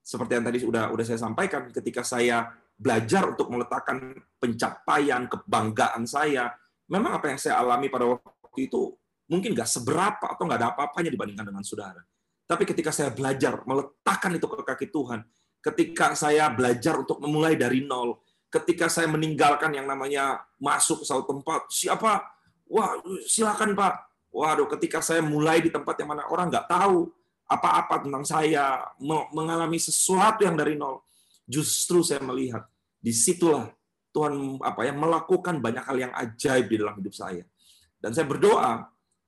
Seperti 0.00 0.38
yang 0.38 0.46
tadi 0.46 0.58
sudah 0.62 0.88
sudah 0.94 1.04
saya 1.04 1.20
sampaikan, 1.20 1.68
ketika 1.74 2.06
saya 2.06 2.54
belajar 2.76 3.34
untuk 3.34 3.50
meletakkan 3.50 4.14
pencapaian, 4.38 5.26
kebanggaan 5.26 6.04
saya, 6.06 6.54
memang 6.86 7.18
apa 7.18 7.34
yang 7.34 7.40
saya 7.40 7.58
alami 7.58 7.90
pada 7.90 8.06
waktu 8.06 8.70
itu 8.70 8.94
mungkin 9.26 9.58
nggak 9.58 9.66
seberapa 9.66 10.26
atau 10.30 10.42
nggak 10.46 10.58
ada 10.62 10.68
apa-apanya 10.74 11.10
dibandingkan 11.10 11.46
dengan 11.50 11.64
saudara. 11.66 12.02
Tapi 12.46 12.62
ketika 12.62 12.94
saya 12.94 13.10
belajar 13.10 13.66
meletakkan 13.66 14.30
itu 14.38 14.46
ke 14.46 14.62
kaki 14.62 14.86
Tuhan, 14.94 15.26
ketika 15.66 16.14
saya 16.14 16.46
belajar 16.54 17.02
untuk 17.02 17.18
memulai 17.18 17.58
dari 17.58 17.82
nol, 17.82 18.22
ketika 18.46 18.86
saya 18.86 19.10
meninggalkan 19.10 19.74
yang 19.74 19.90
namanya 19.90 20.46
masuk 20.62 21.02
ke 21.02 21.04
suatu 21.04 21.26
tempat, 21.26 21.66
siapa? 21.66 22.22
Wah, 22.70 23.02
silakan 23.26 23.74
Pak. 23.74 23.94
Waduh, 24.30 24.68
ketika 24.78 25.02
saya 25.02 25.24
mulai 25.24 25.64
di 25.64 25.72
tempat 25.72 25.96
yang 25.98 26.14
mana 26.14 26.28
orang 26.30 26.52
nggak 26.52 26.68
tahu 26.70 27.10
apa-apa 27.46 28.06
tentang 28.06 28.22
saya, 28.26 28.84
mengalami 29.34 29.78
sesuatu 29.80 30.46
yang 30.46 30.54
dari 30.54 30.78
nol, 30.78 31.02
justru 31.46 32.02
saya 32.02 32.22
melihat 32.22 32.66
di 33.02 33.14
situlah 33.14 33.70
Tuhan 34.10 34.58
apa 34.64 34.82
ya 34.82 34.92
melakukan 34.96 35.62
banyak 35.62 35.84
hal 35.84 35.96
yang 35.96 36.12
ajaib 36.14 36.66
di 36.70 36.76
dalam 36.78 36.94
hidup 36.98 37.14
saya. 37.14 37.42
Dan 37.98 38.12
saya 38.14 38.26
berdoa 38.28 38.86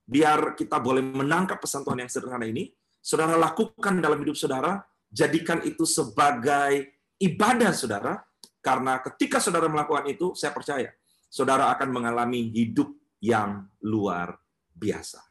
biar 0.09 0.57
kita 0.57 0.81
boleh 0.81 1.03
menangkap 1.03 1.61
pesan 1.61 1.85
Tuhan 1.85 2.05
yang 2.05 2.11
sederhana 2.11 2.45
ini, 2.49 2.69
saudara 2.97 3.37
lakukan 3.37 4.01
dalam 4.01 4.19
hidup 4.25 4.35
saudara, 4.35 4.81
jadikan 5.09 5.59
itu 5.65 5.83
sebagai 5.83 6.93
ibadah 7.17 7.73
saudara, 7.73 8.21
karena 8.61 9.01
ketika 9.01 9.41
saudara 9.41 9.65
melakukan 9.67 10.05
itu, 10.07 10.37
saya 10.37 10.53
percaya 10.53 10.93
saudara 11.29 11.69
akan 11.73 11.89
mengalami 11.93 12.49
hidup 12.53 12.89
yang 13.21 13.67
luar 13.83 14.37
biasa. 14.73 15.21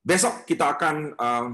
Besok 0.00 0.46
kita 0.48 0.78
akan 0.78 0.96
uh, 1.18 1.48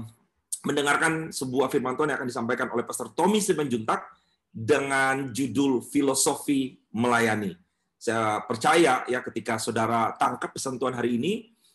mendengarkan 0.63 1.29
sebuah 1.33 1.67
firman 1.67 1.97
Tuhan 1.97 2.13
yang 2.13 2.19
akan 2.21 2.29
disampaikan 2.29 2.67
oleh 2.71 2.87
Pastor 2.87 3.11
Tommy 3.11 3.43
Simanjuntak 3.43 4.05
dengan 4.49 5.35
judul 5.35 5.83
Filosofi 5.83 6.79
Melayani. 6.95 7.51
Saya 7.99 8.39
percaya 8.45 9.03
ya 9.09 9.19
ketika 9.25 9.57
saudara 9.57 10.13
tangkap 10.15 10.53
pesan 10.55 10.77
Tuhan 10.79 10.95
hari 10.95 11.17
ini, 11.17 11.33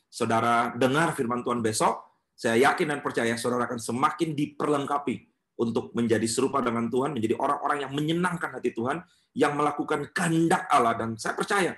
saudara 0.09 0.73
dengar 0.75 1.13
firman 1.13 1.43
Tuhan 1.45 1.61
besok, 1.61 2.09
Saya 2.41 2.73
yakin 2.73 2.89
dan 2.89 3.01
percaya 3.05 3.37
saudara 3.37 3.69
akan 3.69 3.77
semakin 3.77 4.33
diperlengkapi 4.33 5.30
untuk 5.61 5.93
menjadi 5.93 6.25
serupa 6.25 6.65
dengan 6.65 6.89
Tuhan, 6.89 7.13
menjadi 7.13 7.37
orang-orang 7.37 7.85
yang 7.85 7.93
menyenangkan 7.93 8.57
hati 8.57 8.73
Tuhan, 8.73 9.05
yang 9.37 9.53
melakukan 9.53 10.09
kehendak 10.17 10.65
Allah. 10.73 10.97
Dan 10.97 11.21
saya 11.21 11.37
percaya, 11.37 11.77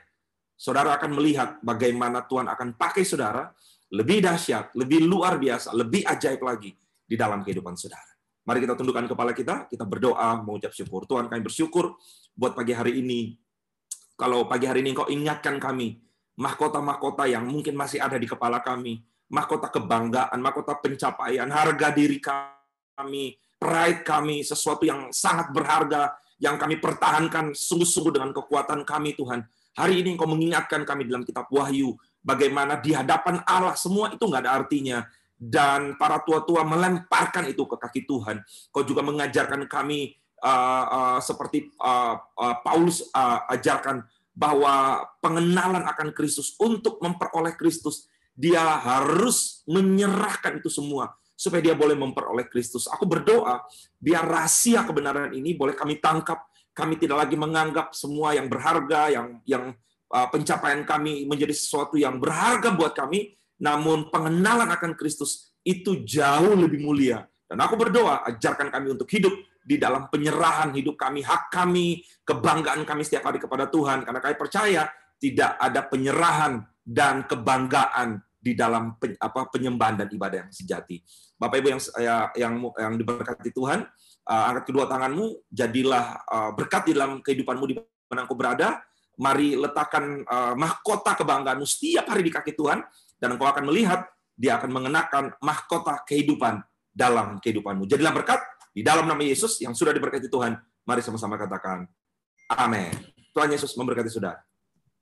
saudara 0.55 0.95
akan 0.95 1.11
melihat 1.19 1.59
bagaimana 1.67 2.23
Tuhan 2.23 2.47
akan 2.47 2.79
pakai 2.79 3.03
saudara 3.03 3.51
lebih 3.91 4.23
dahsyat, 4.23 4.73
lebih 4.79 5.03
luar 5.05 5.37
biasa, 5.37 5.75
lebih 5.75 6.07
ajaib 6.07 6.41
lagi 6.47 6.71
di 7.03 7.19
dalam 7.19 7.43
kehidupan 7.43 7.75
saudara. 7.75 8.09
Mari 8.43 8.63
kita 8.63 8.75
tundukkan 8.79 9.07
kepala 9.11 9.35
kita, 9.35 9.67
kita 9.67 9.85
berdoa, 9.87 10.39
mengucap 10.43 10.71
syukur. 10.75 11.07
Tuhan 11.07 11.27
kami 11.27 11.43
bersyukur 11.43 11.95
buat 12.35 12.55
pagi 12.55 12.75
hari 12.75 13.03
ini. 13.03 13.39
Kalau 14.15 14.47
pagi 14.47 14.71
hari 14.71 14.87
ini 14.87 14.95
Engkau 14.95 15.11
ingatkan 15.11 15.59
kami, 15.59 15.99
mahkota-mahkota 16.39 17.27
yang 17.27 17.47
mungkin 17.47 17.75
masih 17.75 18.03
ada 18.03 18.19
di 18.19 18.27
kepala 18.27 18.63
kami, 18.63 19.03
mahkota 19.31 19.71
kebanggaan, 19.71 20.39
mahkota 20.43 20.79
pencapaian, 20.79 21.47
harga 21.51 21.89
diri 21.95 22.19
kami, 22.19 23.39
pride 23.63 24.03
kami, 24.03 24.43
sesuatu 24.43 24.83
yang 24.83 25.15
sangat 25.15 25.55
berharga, 25.55 26.19
yang 26.43 26.59
kami 26.59 26.83
pertahankan 26.83 27.55
sungguh-sungguh 27.55 28.19
dengan 28.19 28.35
kekuatan 28.35 28.83
kami, 28.83 29.15
Tuhan. 29.15 29.47
Hari 29.79 30.03
ini 30.03 30.19
Engkau 30.19 30.27
mengingatkan 30.27 30.83
kami 30.83 31.07
dalam 31.07 31.23
kitab 31.23 31.47
Wahyu, 31.55 31.95
bagaimana 32.27 32.83
di 32.83 32.91
hadapan 32.91 33.39
Allah 33.47 33.79
semua 33.79 34.11
itu 34.11 34.27
nggak 34.27 34.43
ada 34.43 34.53
artinya. 34.59 35.07
Dan 35.39 35.95
para 35.99 36.23
tua-tua 36.23 36.63
melemparkan 36.67 37.47
itu 37.51 37.67
ke 37.67 37.75
kaki 37.79 38.07
Tuhan. 38.07 38.43
Kau 38.71 38.87
juga 38.87 39.03
mengajarkan 39.03 39.67
kami 39.67 40.15
uh, 40.43 40.87
uh, 40.87 41.19
seperti 41.19 41.71
uh, 41.83 42.15
uh, 42.19 42.57
Paulus 42.63 43.11
uh, 43.11 43.47
ajarkan 43.51 44.07
bahwa 44.35 45.03
pengenalan 45.19 45.83
akan 45.83 46.15
Kristus 46.15 46.55
untuk 46.63 47.03
memperoleh 47.03 47.59
Kristus 47.59 48.07
dia 48.39 48.63
harus 48.81 49.67
menyerahkan 49.67 50.63
itu 50.63 50.71
semua 50.73 51.13
supaya 51.43 51.59
dia 51.59 51.75
boleh 51.75 51.99
memperoleh 51.99 52.47
Kristus. 52.47 52.87
Aku 52.87 53.03
berdoa 53.03 53.67
biar 53.99 54.23
rahasia 54.23 54.87
kebenaran 54.87 55.35
ini 55.35 55.59
boleh 55.59 55.75
kami 55.75 55.99
tangkap. 55.99 56.47
Kami 56.73 56.97
tidak 56.97 57.27
lagi 57.27 57.37
menganggap 57.37 57.93
semua 57.93 58.33
yang 58.33 58.49
berharga, 58.49 59.13
yang 59.13 59.43
yang 59.45 59.75
uh, 60.15 60.29
pencapaian 60.31 60.87
kami 60.87 61.27
menjadi 61.27 61.53
sesuatu 61.53 62.01
yang 62.01 62.17
berharga 62.17 62.73
buat 62.73 62.97
kami, 62.97 63.35
namun 63.61 64.09
pengenalan 64.09 64.71
akan 64.71 64.97
Kristus 64.97 65.53
itu 65.67 66.01
jauh 66.07 66.55
lebih 66.57 66.81
mulia. 66.81 67.29
Dan 67.45 67.61
aku 67.61 67.77
berdoa, 67.77 68.25
ajarkan 68.25 68.73
kami 68.73 68.97
untuk 68.97 69.05
hidup 69.13 69.37
di 69.61 69.77
dalam 69.77 70.09
penyerahan 70.09 70.73
hidup 70.73 70.97
kami, 70.97 71.21
hak 71.21 71.53
kami, 71.53 72.01
kebanggaan 72.25 72.89
kami 72.89 73.05
setiap 73.05 73.29
hari 73.29 73.37
kepada 73.37 73.69
Tuhan. 73.69 74.09
Karena 74.09 74.25
kami 74.25 74.35
percaya 74.41 74.89
tidak 75.21 75.61
ada 75.61 75.81
penyerahan 75.85 76.65
dan 76.81 77.29
kebanggaan 77.29 78.25
di 78.43 78.59
dalam 78.59 78.99
apa 78.99 79.41
penyembahan 79.47 80.03
dan 80.03 80.09
ibadah 80.11 80.43
yang 80.43 80.51
sejati. 80.51 80.99
Bapak 81.39 81.63
Ibu 81.63 81.69
yang 81.71 81.83
yang 82.35 82.55
yang 82.75 82.95
diberkati 82.99 83.55
Tuhan, 83.55 83.87
uh, 84.27 84.45
angkat 84.51 84.75
kedua 84.75 84.91
tanganmu, 84.91 85.47
jadilah 85.47 86.19
uh, 86.27 86.51
berkat 86.59 86.91
di 86.91 86.93
dalam 86.99 87.23
kehidupanmu 87.23 87.65
di 87.71 87.75
mana 88.11 88.27
engkau 88.27 88.35
berada. 88.35 88.83
Mari 89.13 89.55
letakkan 89.55 90.27
uh, 90.27 90.59
mahkota 90.59 91.15
kebanggaanmu 91.15 91.63
setiap 91.63 92.11
hari 92.11 92.27
di 92.27 92.33
kaki 92.35 92.59
Tuhan, 92.59 92.83
dan 93.23 93.29
engkau 93.39 93.47
akan 93.47 93.71
melihat 93.71 94.11
dia 94.35 94.59
akan 94.59 94.71
mengenakan 94.75 95.25
mahkota 95.39 96.03
kehidupan 96.03 96.59
dalam 96.91 97.39
kehidupanmu. 97.39 97.87
Jadilah 97.87 98.11
berkat 98.11 98.43
di 98.75 98.83
dalam 98.83 99.07
nama 99.07 99.23
Yesus 99.23 99.63
yang 99.63 99.77
sudah 99.77 99.95
diberkati 99.95 100.27
Tuhan. 100.27 100.59
Mari 100.83 100.99
sama-sama 100.99 101.39
katakan, 101.39 101.87
Amin. 102.51 102.91
Tuhan 103.31 103.49
Yesus 103.55 103.73
memberkati 103.79 104.11
saudara. 104.11 104.43